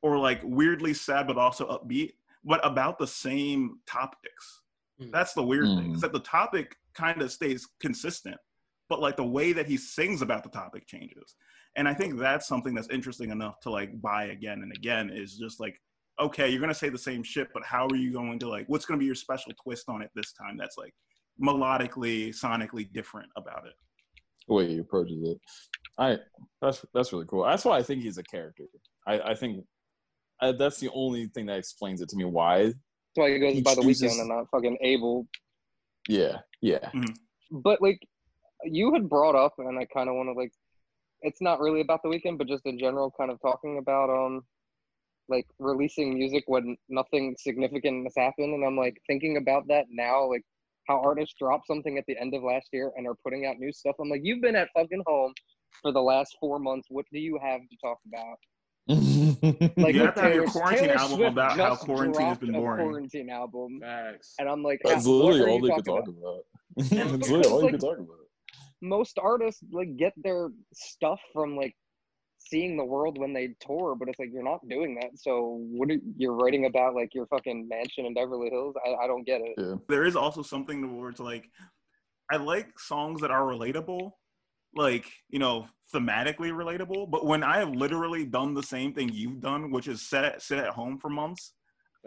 [0.02, 2.12] or like weirdly sad but also upbeat
[2.44, 4.62] but about the same topics
[5.02, 5.12] Mm.
[5.12, 5.96] that's the weird thing Mm.
[5.96, 8.38] is that the topic kind of stays consistent
[8.88, 11.36] but like the way that he sings about the topic changes
[11.76, 15.38] and i think that's something that's interesting enough to like buy again and again is
[15.38, 15.78] just like
[16.18, 18.86] okay you're gonna say the same shit but how are you going to like what's
[18.86, 20.94] gonna be your special twist on it this time that's like
[21.42, 23.74] melodically sonically different about it
[24.48, 25.38] the way he approaches it.
[25.98, 26.20] I
[26.62, 27.44] that's that's really cool.
[27.46, 28.66] That's why I think he's a character.
[29.08, 29.66] I I think
[30.42, 32.26] I, that's the only thing that explains it to me.
[32.26, 32.66] Why?
[32.66, 32.76] That's
[33.16, 35.28] why he goes He by the chooses- Weeknd and not fucking Abel.
[36.08, 36.92] Yeah, yeah.
[37.52, 38.00] But like,
[38.64, 40.52] you had brought up, and I kind of want to like,
[41.22, 44.42] it's not really about the Weeknd, but just in general, kind of talking about um,
[45.30, 50.30] like releasing music when nothing significant has happened, and I'm like thinking about that now,
[50.30, 50.44] like
[50.88, 53.72] how artists drop something at the end of last year and are putting out new
[53.72, 53.96] stuff.
[54.00, 55.34] I'm like, you've been at fucking home
[55.82, 56.88] for the last four months.
[56.90, 58.38] What do you have to talk about?
[59.78, 62.52] Like You have to have your quarantine Taylor album Swift about how quarantine has been
[62.52, 62.88] boring.
[62.88, 64.36] Quarantine album, Facts.
[64.40, 66.44] and I'm like, that's "Ah, literally all you they could talk about?" about.
[66.78, 68.18] that's literally all you Like- could talk about.
[68.82, 71.76] most artists like get their stuff from like
[72.48, 75.18] seeing the world when they tour, but it's like you're not doing that.
[75.18, 78.76] So what are you're writing about like your fucking mansion in Beverly Hills?
[78.86, 79.56] I, I don't get it.
[79.58, 79.76] Yeah.
[79.90, 81.50] there is also something towards like
[82.32, 84.12] I like songs that are relatable,
[84.76, 87.10] like you know, thematically relatable.
[87.10, 90.60] But when I have literally done the same thing you've done, which is sit sit
[90.60, 91.54] at home for months,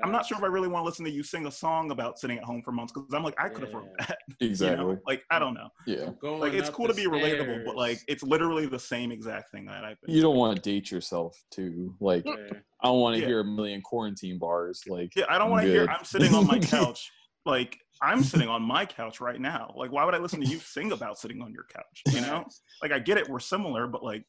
[0.04, 2.18] I'm not sure if I really want to listen to you sing a song about
[2.18, 4.06] sitting at home for months because I'm like I could have wrote Yeah.
[4.06, 4.18] that.
[4.40, 4.84] you Exactly.
[4.84, 4.98] know?
[5.06, 5.68] Like I don't know.
[5.86, 6.10] Yeah.
[6.20, 9.66] Going Like it's cool to be relatable, but like it's literally the same exact thing
[9.66, 10.14] that I've been.
[10.14, 11.94] You don't want to date yourself too.
[12.00, 12.34] Like Yeah.
[12.82, 13.26] I don't want to Yeah.
[13.26, 14.82] hear a million quarantine bars.
[14.86, 15.86] Like Yeah, I don't want to hear.
[15.88, 17.10] I'm sitting on my couch.
[17.46, 19.74] like I'm sitting on my couch right now.
[19.76, 22.02] Like why would I listen to you sing about sitting on your couch?
[22.14, 22.44] You know?
[22.82, 24.22] Like I get it, we're similar, but like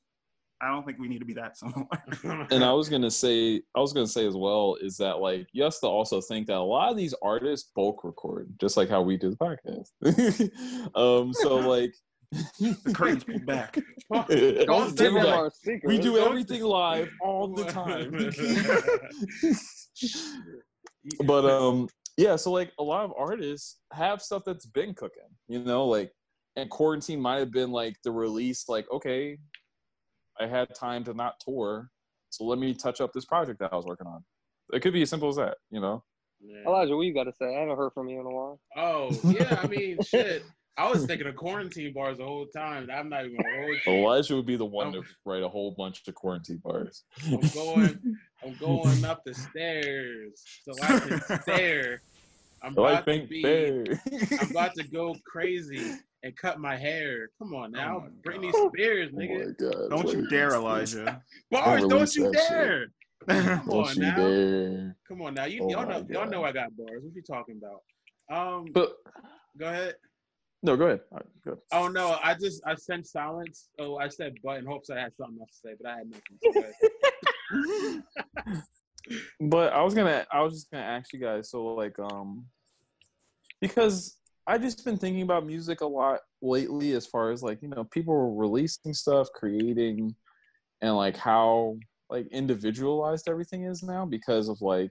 [0.62, 1.88] I don't think we need to be that similar.
[2.52, 5.64] and I was gonna say, I was gonna say as well is that like you
[5.64, 9.02] have to also think that a lot of these artists bulk record, just like how
[9.02, 9.90] we do the podcast.
[10.96, 11.94] um, so like
[12.60, 13.78] the curtains pulled back.
[14.12, 14.28] Don't
[14.68, 15.24] Don't say that.
[15.24, 15.28] that.
[15.28, 15.88] our secret.
[15.88, 18.12] we do everything live all the time.
[21.26, 21.88] but um,
[22.18, 22.36] yeah.
[22.36, 26.12] So like a lot of artists have stuff that's been cooking, you know, like
[26.58, 29.38] and quarantine might have been like the release, like okay,
[30.40, 31.90] I had time to not tour,
[32.30, 34.24] so let me touch up this project that I was working on.
[34.72, 36.04] It could be as simple as that, you know.
[36.42, 36.64] Yeah.
[36.68, 37.56] Elijah, what you got to say?
[37.56, 38.62] I haven't heard from you in a while.
[38.78, 40.44] Oh yeah, I mean shit.
[40.78, 42.88] I was thinking of quarantine bars the whole time.
[42.94, 43.98] I'm not even gonna.
[43.98, 45.04] Elijah would be the one to Oh.
[45.26, 47.04] write a whole bunch of quarantine bars.
[47.28, 48.00] I'm going.
[48.46, 52.02] I'm going up the stairs so I can stare.
[52.64, 53.42] I'm So I about to be.
[53.44, 53.84] there.
[54.40, 57.30] I'm about to go crazy and cut my hair.
[57.40, 58.72] Come on now, Oh my Britney God.
[58.74, 59.58] Spears, Oh nigga.
[59.58, 61.22] God, Don't you dare, Elijah.
[61.52, 62.50] Bars, Don't don't you that shit.
[62.50, 62.88] dare.
[63.30, 64.16] Come Don't on now.
[64.16, 64.96] dare.
[65.08, 65.46] Come on now.
[65.46, 67.02] You Oh y'all my know y'all know I got bars.
[67.04, 67.82] What you talking about?
[68.32, 68.94] Um, But
[69.58, 69.96] go ahead.
[70.64, 71.02] no, go ahead.
[71.12, 71.62] All right, go ahead.
[71.72, 73.70] Oh no, I just I sent silence.
[73.80, 76.10] Oh, I said but in hopes I had something else to say, but I had
[76.10, 78.02] nothing to say.
[79.42, 81.50] But I was gonna, I was just gonna ask you guys.
[81.50, 82.46] So like, um,
[83.62, 84.18] because
[84.50, 87.84] I just been thinking about music a lot lately, as far as like you know,
[87.84, 90.16] people were releasing stuff, creating,
[90.82, 91.78] and like how
[92.10, 94.90] like individualized everything is now because of like,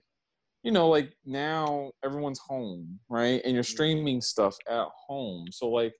[0.63, 3.73] you know, like now everyone's home, right, and you're mm-hmm.
[3.73, 5.47] streaming stuff at home.
[5.51, 5.93] So like,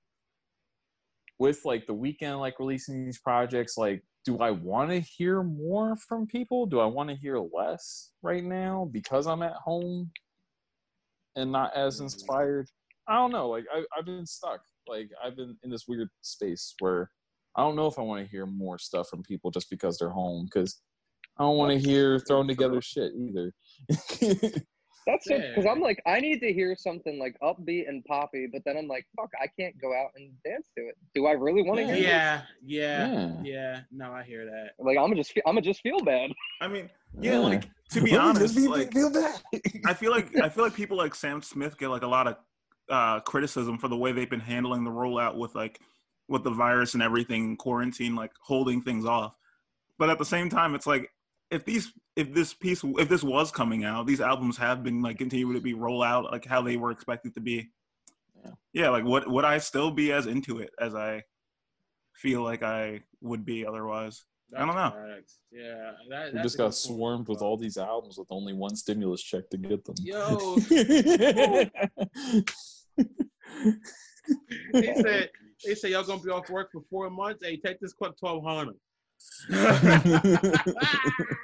[1.37, 5.97] with like the Weeknd, like releasing these projects, like do I want to hear more
[5.97, 6.65] from people?
[6.65, 10.11] Do I want to hear less right now because I'm at home
[11.35, 12.05] and not as mm-hmm.
[12.05, 12.69] inspired?
[13.09, 13.49] I don't know.
[13.49, 14.61] Like I, I've been stuck.
[14.87, 17.09] Like I've been in this weird space where
[17.55, 20.09] I don't know if I want to hear more stuff from people just because they're
[20.11, 20.45] home.
[20.45, 20.79] Because
[21.37, 23.53] I don't want to hear thrown together shit either.
[25.07, 28.77] That's because I'm like, I need to hear something like upbeat and poppy, but then
[28.77, 30.95] I'm like, fuck, I can't go out and dance to it.
[31.15, 31.95] Do I really want to Yeah.
[31.95, 32.03] hear?
[32.03, 33.31] yeah, yeah, Yeah.
[33.43, 33.79] yeah.
[33.91, 34.71] No, I hear that.
[34.77, 36.29] Like I'm gonna just, I'm gonna just feel bad.
[36.61, 36.89] I mean,
[37.19, 39.41] yeah, like to be honest, be- like feel bad.
[39.87, 42.35] I feel like I feel like people like Sam Smith get like a lot of
[42.89, 45.79] uh, criticism for the way they've been handling the rollout with like
[46.27, 49.35] with the virus and everything, quarantine, like holding things off.
[49.97, 51.09] But at the same time, it's like
[51.51, 55.17] if these if this piece if this was coming out, these albums have been like
[55.17, 57.69] continuing to be roll out like how they were expected to be.
[58.43, 58.51] Yeah.
[58.73, 61.23] Yeah, like what would I still be as into it as I
[62.13, 64.23] feel like I would be otherwise?
[64.55, 64.91] I don't know.
[64.91, 65.31] correct.
[65.51, 66.75] Yeah, that, we just got good point.
[66.75, 69.95] swarmed with all these albums with only one stimulus check to get them.
[70.01, 70.55] Yo,
[74.73, 75.29] they said
[75.65, 77.43] they said y'all gonna be off work for four months.
[77.43, 78.75] Hey, take this quick twelve hundred.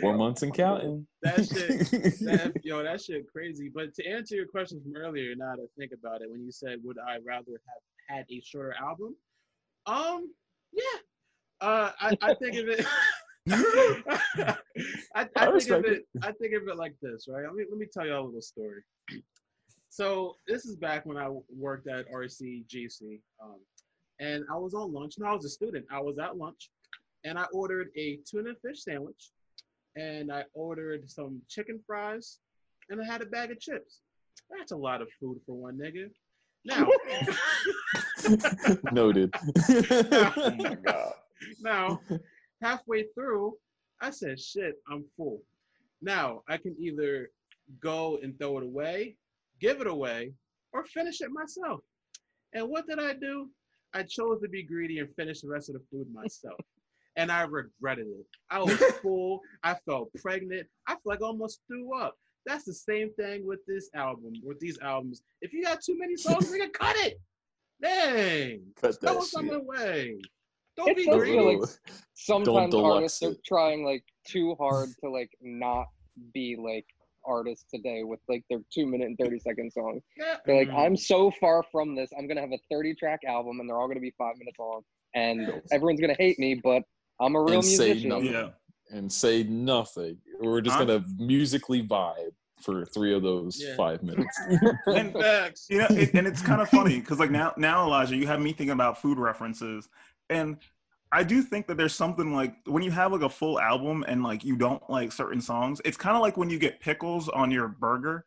[0.00, 1.06] Four months and counting.
[1.22, 1.90] That shit,
[2.20, 3.70] that, yo, that shit crazy.
[3.72, 6.78] But to answer your question from earlier, now to think about it, when you said
[6.82, 9.14] would I rather have had a shorter album?
[9.84, 10.30] Um,
[10.72, 10.82] yeah.
[11.60, 12.86] Uh, I, I think of it.
[13.48, 14.56] I,
[15.14, 16.06] I, I think of respect it.
[16.22, 17.44] I think of it like this, right?
[17.44, 18.82] Let me let me tell you a little story.
[19.96, 23.56] So this is back when I worked at RCGC, um,
[24.20, 25.14] and I was on lunch.
[25.16, 25.86] No, I was a student.
[25.90, 26.68] I was at lunch,
[27.24, 29.30] and I ordered a tuna fish sandwich,
[29.96, 32.40] and I ordered some chicken fries,
[32.90, 34.00] and I had a bag of chips.
[34.54, 36.10] That's a lot of food for one nigga.
[36.66, 36.90] Now,
[38.92, 39.34] Noted.
[39.34, 41.12] Oh my god.
[41.62, 42.02] now,
[42.60, 43.54] halfway through,
[44.02, 45.40] I said, "Shit, I'm full."
[46.02, 47.30] Now I can either
[47.80, 49.16] go and throw it away,
[49.60, 50.32] give it away,
[50.72, 51.80] or finish it myself.
[52.54, 53.48] And what did I do?
[53.94, 56.60] I chose to be greedy and finish the rest of the food myself.
[57.16, 58.26] and I regretted it.
[58.50, 59.40] I was full.
[59.62, 60.66] I felt pregnant.
[60.86, 62.14] I feel like I almost threw up.
[62.44, 65.22] That's the same thing with this album, with these albums.
[65.40, 67.18] If you got too many songs, nigga, cut it.
[67.82, 68.60] Dang.
[68.80, 69.60] Cut Throw that something shit.
[69.62, 70.18] away.
[70.76, 71.56] Don't It be does feel greedy.
[71.56, 71.68] like
[72.14, 75.86] sometimes deluxe artists are trying like too hard to like not
[76.34, 76.86] be like
[77.26, 80.02] artists today with like their two minute and 30 second songs.
[80.18, 80.36] Yeah.
[80.44, 80.78] They're like, Mm.
[80.78, 82.10] I'm so far from this.
[82.18, 84.82] I'm gonna have a 30 track album and they're all gonna be five minutes long.
[85.14, 86.82] And everyone's gonna hate me, but
[87.20, 88.08] I'm a real And say musician.
[88.10, 88.32] nothing.
[88.32, 88.48] Yeah.
[88.90, 90.18] and say nothing.
[90.40, 93.74] We're just gonna musically vibe for three of those Yeah.
[93.76, 94.38] five minutes.
[94.86, 95.66] And Facts.
[95.68, 98.40] you know, it, and it's kind of funny because like now, now Elijah, you have
[98.40, 99.88] me thinking about food references,
[100.30, 100.56] and
[101.12, 104.22] I do think that there's something like when you have like a full album and
[104.22, 107.50] like you don't like certain songs, it's kind of like when you get pickles on
[107.50, 108.26] your burger.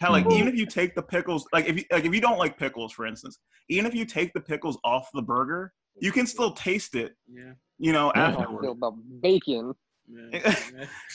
[0.00, 0.32] How like Mhm.
[0.32, 2.92] even if you take the pickles, like if you like if you don't like pickles,
[2.92, 6.94] for instance, even if you take the pickles off the burger, you can still taste
[6.94, 7.14] it.
[7.30, 7.52] Yeah.
[7.78, 8.22] You know, Yeah.
[8.22, 8.62] I afterward.
[8.62, 9.74] feel about bacon.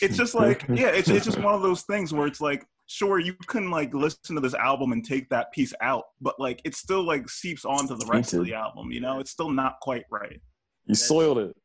[0.02, 3.20] It's just like yeah it's, it's just one of those things where it's like sure
[3.20, 6.76] you can like listen to this album and take that piece out but like it
[6.76, 10.06] still like seeps onto the rest of the album you know it's still not quite
[10.12, 10.40] right
[10.88, 11.56] You soiled it.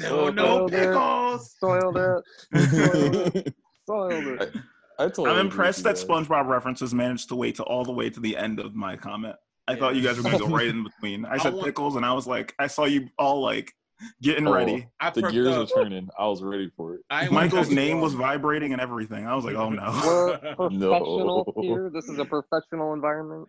[0.00, 0.78] no, no Soiled it.
[0.78, 1.54] pickles.
[1.58, 2.22] Soiled it.
[2.54, 3.52] I,
[3.86, 4.54] Soiled it.
[4.98, 8.08] I totally i'm impressed with that spongebob references managed to wait to all the way
[8.08, 9.36] to the end of my comment
[9.68, 11.96] i thought you guys were going to go right in between i said want- pickles
[11.96, 13.74] and i was like i saw you all like
[14.22, 14.52] getting Oh.
[14.52, 15.68] ready I The gears up.
[15.70, 16.08] are turning.
[16.18, 17.00] I was ready for it.
[17.10, 21.62] I michael's name was vibrating and everything i was like oh no We're professional No.
[21.62, 21.90] here.
[21.92, 23.48] This is a professional environment.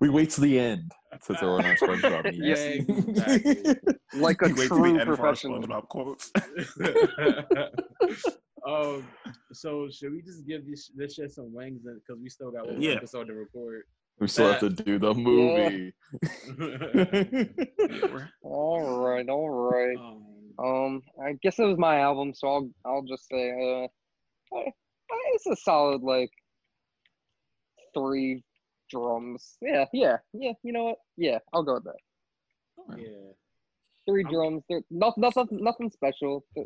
[0.00, 0.92] We wait to the end
[1.26, 2.36] to throw in our SpongeBob memes.
[2.38, 3.74] Yeah, exactly.
[4.14, 5.60] Like a We wait to the true end for our professional.
[5.62, 6.32] spongebob quotes
[8.66, 9.06] um,
[9.52, 12.74] so should we just give this this shit some wings because we still got one
[12.78, 12.96] more Yeah.
[12.96, 13.84] episode to record?
[14.20, 15.92] We still have to do the movie.
[18.42, 19.96] All right, all right.
[19.98, 20.24] um,
[20.58, 23.86] Um, I guess it was my album, so I'll I'll just say, uh,
[24.56, 24.72] I-
[25.12, 26.30] I- it's a solid like
[27.94, 28.44] three
[28.90, 29.56] drums.
[29.62, 30.52] Yeah, yeah, yeah.
[30.62, 30.98] You know what?
[31.16, 32.98] Yeah, I'll go with that.
[32.98, 33.32] yeah.
[34.08, 34.62] 3 I'm- drums.
[34.68, 36.44] They're not nothing nothing special.
[36.54, 36.64] They're,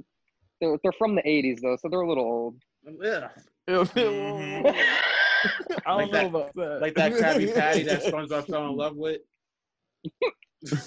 [0.61, 2.57] they're they're from the '80s though, so they're a little old.
[3.05, 3.31] Ugh.
[5.45, 5.51] I
[5.87, 6.79] don't Like know that- about that.
[6.81, 9.21] Like that Krabby Patty that SpongeBob fell in love with.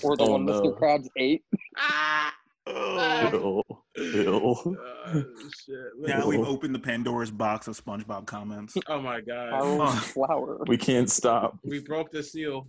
[0.03, 0.61] or the Oh, one no.
[0.61, 0.79] Mr.
[0.79, 1.43] Krabs ate.
[1.77, 2.33] Ah!
[2.67, 3.63] Ew.
[3.97, 4.77] Ew.
[5.05, 5.13] Uh,
[5.65, 5.75] shit.
[5.99, 6.45] Now we've Oh.
[6.45, 8.75] opened the Pandora's box of SpongeBob comments.
[8.87, 9.53] Oh my god.
[9.53, 9.91] Harold Oh.
[9.91, 10.57] Flower.
[10.67, 11.57] We can't stop.
[11.63, 12.67] We broke the seal.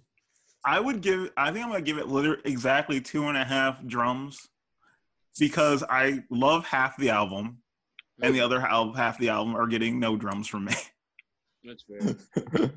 [0.65, 1.31] I would give.
[1.37, 4.49] I think I'm gonna give it literally exactly two and a half drums
[5.39, 7.59] because I love half the album,
[8.23, 10.75] and the other half, half the album are getting no drums from me,
[11.65, 12.71] That's fair.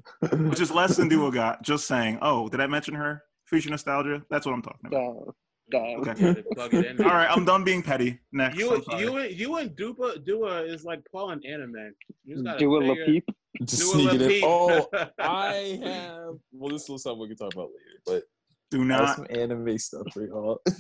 [0.50, 1.62] which is less than Dua got.
[1.64, 2.20] Just saying.
[2.22, 3.24] Oh, did I mention her?
[3.46, 4.24] Future nostalgia.
[4.30, 5.36] That's what I'm talking about.
[5.72, 5.82] Damn.
[5.84, 6.00] Damn.
[6.02, 6.22] Okay.
[6.22, 7.02] Had to plug it in.
[7.06, 8.20] All right, I'm done being petty.
[8.34, 8.58] Next.
[8.58, 11.94] You, you, and you and Dua, Dua is like Paul and Anime.
[12.26, 13.24] You just gotta Do a figure- Lapeep.
[13.64, 14.42] Just Dua sneaking in.
[14.44, 14.88] Oh,
[15.20, 16.34] I have.
[16.52, 18.24] Well, this is something we can talk about later, but
[18.72, 19.16] Do I have not.
[19.18, 20.62] some anime stuff for y'all.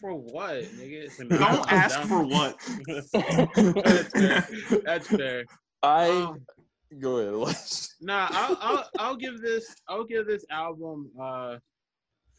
[0.00, 1.28] For what, nigga?
[1.28, 2.56] Don't ask for what.
[2.86, 4.80] That's fair.
[4.84, 5.44] That's fair.
[5.82, 6.40] I Um,
[7.00, 7.34] go ahead.
[7.34, 7.58] Elijah.
[8.00, 11.56] Nah, I'll, I'll I'll give this I'll give this album uh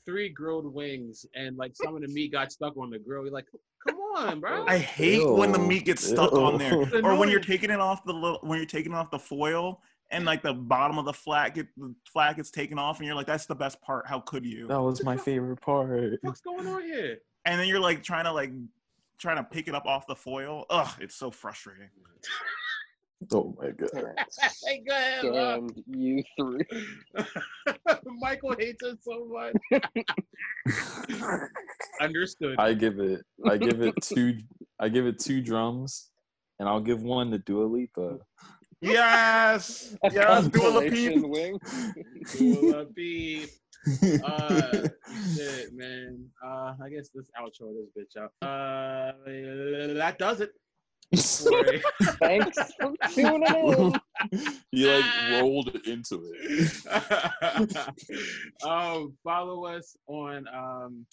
[0.06, 3.24] three grilled wings and like some of the meat got stuck on the grill.
[3.24, 3.48] You're like,
[3.88, 4.66] come on, bro.
[4.68, 8.04] I hate when the meat gets stuck on there, or when you're taking it off
[8.04, 9.82] the little, when you're taking off the foil
[10.12, 13.16] and like the bottom of the flat get the flat gets taken off, and you're
[13.16, 14.06] like, that's the best part.
[14.08, 14.68] How could you?
[14.68, 16.20] That was my favorite part.
[16.22, 17.20] What's going on here?
[17.46, 18.52] and then you're like trying to like
[19.18, 20.66] trying to pick it up off the foil.
[20.70, 21.89] Ugh, it's so frustrating.
[23.32, 23.89] Oh my god.
[24.65, 25.26] hey, go ahead.
[25.26, 26.65] uh, Damn you three.
[28.19, 29.82] Michael hates it so much.
[32.01, 32.55] Understood.
[32.57, 33.21] I give it.
[33.47, 34.38] I give it two.
[34.80, 36.09] I give it two drums,
[36.59, 38.17] and I'll give one to Dua Lipa.
[38.82, 41.28] Yes, A yes, Dua constellation Lipa.
[41.28, 41.59] wing.
[42.38, 43.51] Dua Lipa.
[44.26, 44.88] Uh,
[45.36, 46.26] shit, man.
[46.43, 48.32] Uh, I guess this outro this bitch out.
[48.41, 49.11] Uh,
[49.95, 50.51] that does it.
[51.12, 51.64] For-
[52.20, 53.93] Thanks for tuning in.
[54.72, 56.72] he like rolled into it.
[58.64, 61.06] um, follow us on um,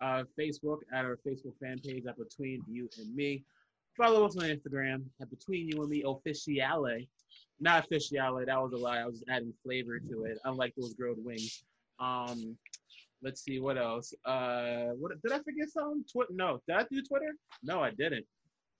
[0.00, 3.44] uh, Facebook at our Facebook fan page at Between You and Me.
[3.96, 7.06] Follow us on Instagram at Between You and Me Officiale.
[7.60, 8.98] Not Officiale, that was a lie.
[8.98, 11.62] I was just adding flavor to it, unlike those grilled wings.
[12.00, 12.56] Um,
[13.22, 14.12] let's see what else.
[14.24, 16.04] Uh, what did I forget something?
[16.10, 16.32] Twitter?
[16.34, 17.34] No, did I do Twitter?
[17.62, 18.26] No, I didn't.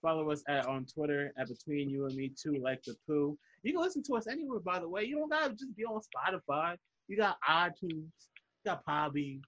[0.05, 3.35] Follow us at on Twitter at Between You and Me Too, like the poo.
[3.63, 5.01] You can listen to us anywhere, by the way.
[5.03, 6.75] You don't gotta just be on Spotify.
[7.07, 8.05] You got iTunes, you
[8.67, 9.39] got Podbean.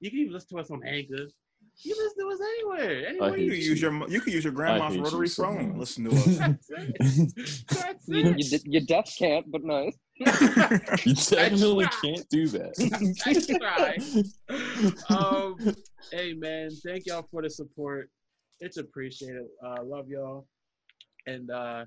[0.00, 1.26] You can even listen to us on Anchor.
[1.82, 3.06] You listen to us anywhere.
[3.08, 5.68] Anywhere You you use your you could use your grandma's hate you rotary so phone.
[5.70, 5.78] much.
[5.78, 6.24] Listen to us.
[6.36, 7.66] That's it.
[7.70, 8.38] That's You, it.
[8.38, 9.96] you, d- you deaf can't, but nice.
[11.06, 12.74] You definitely can't do that.
[15.08, 15.16] I try.
[15.18, 15.56] um,
[16.12, 18.10] hey man, thank y'all for the support.
[18.60, 19.46] It's appreciated.
[19.64, 20.46] Uh, love y'all.
[21.26, 21.84] And uh,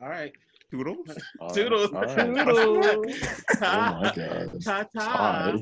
[0.00, 0.32] all right.
[0.70, 1.08] Toodles.
[1.40, 1.90] All right, Toodles.
[1.94, 2.36] all right.
[2.44, 3.16] Toodles.
[3.62, 4.62] Oh my god.
[4.62, 5.16] Ta ta.
[5.18, 5.52] Bye.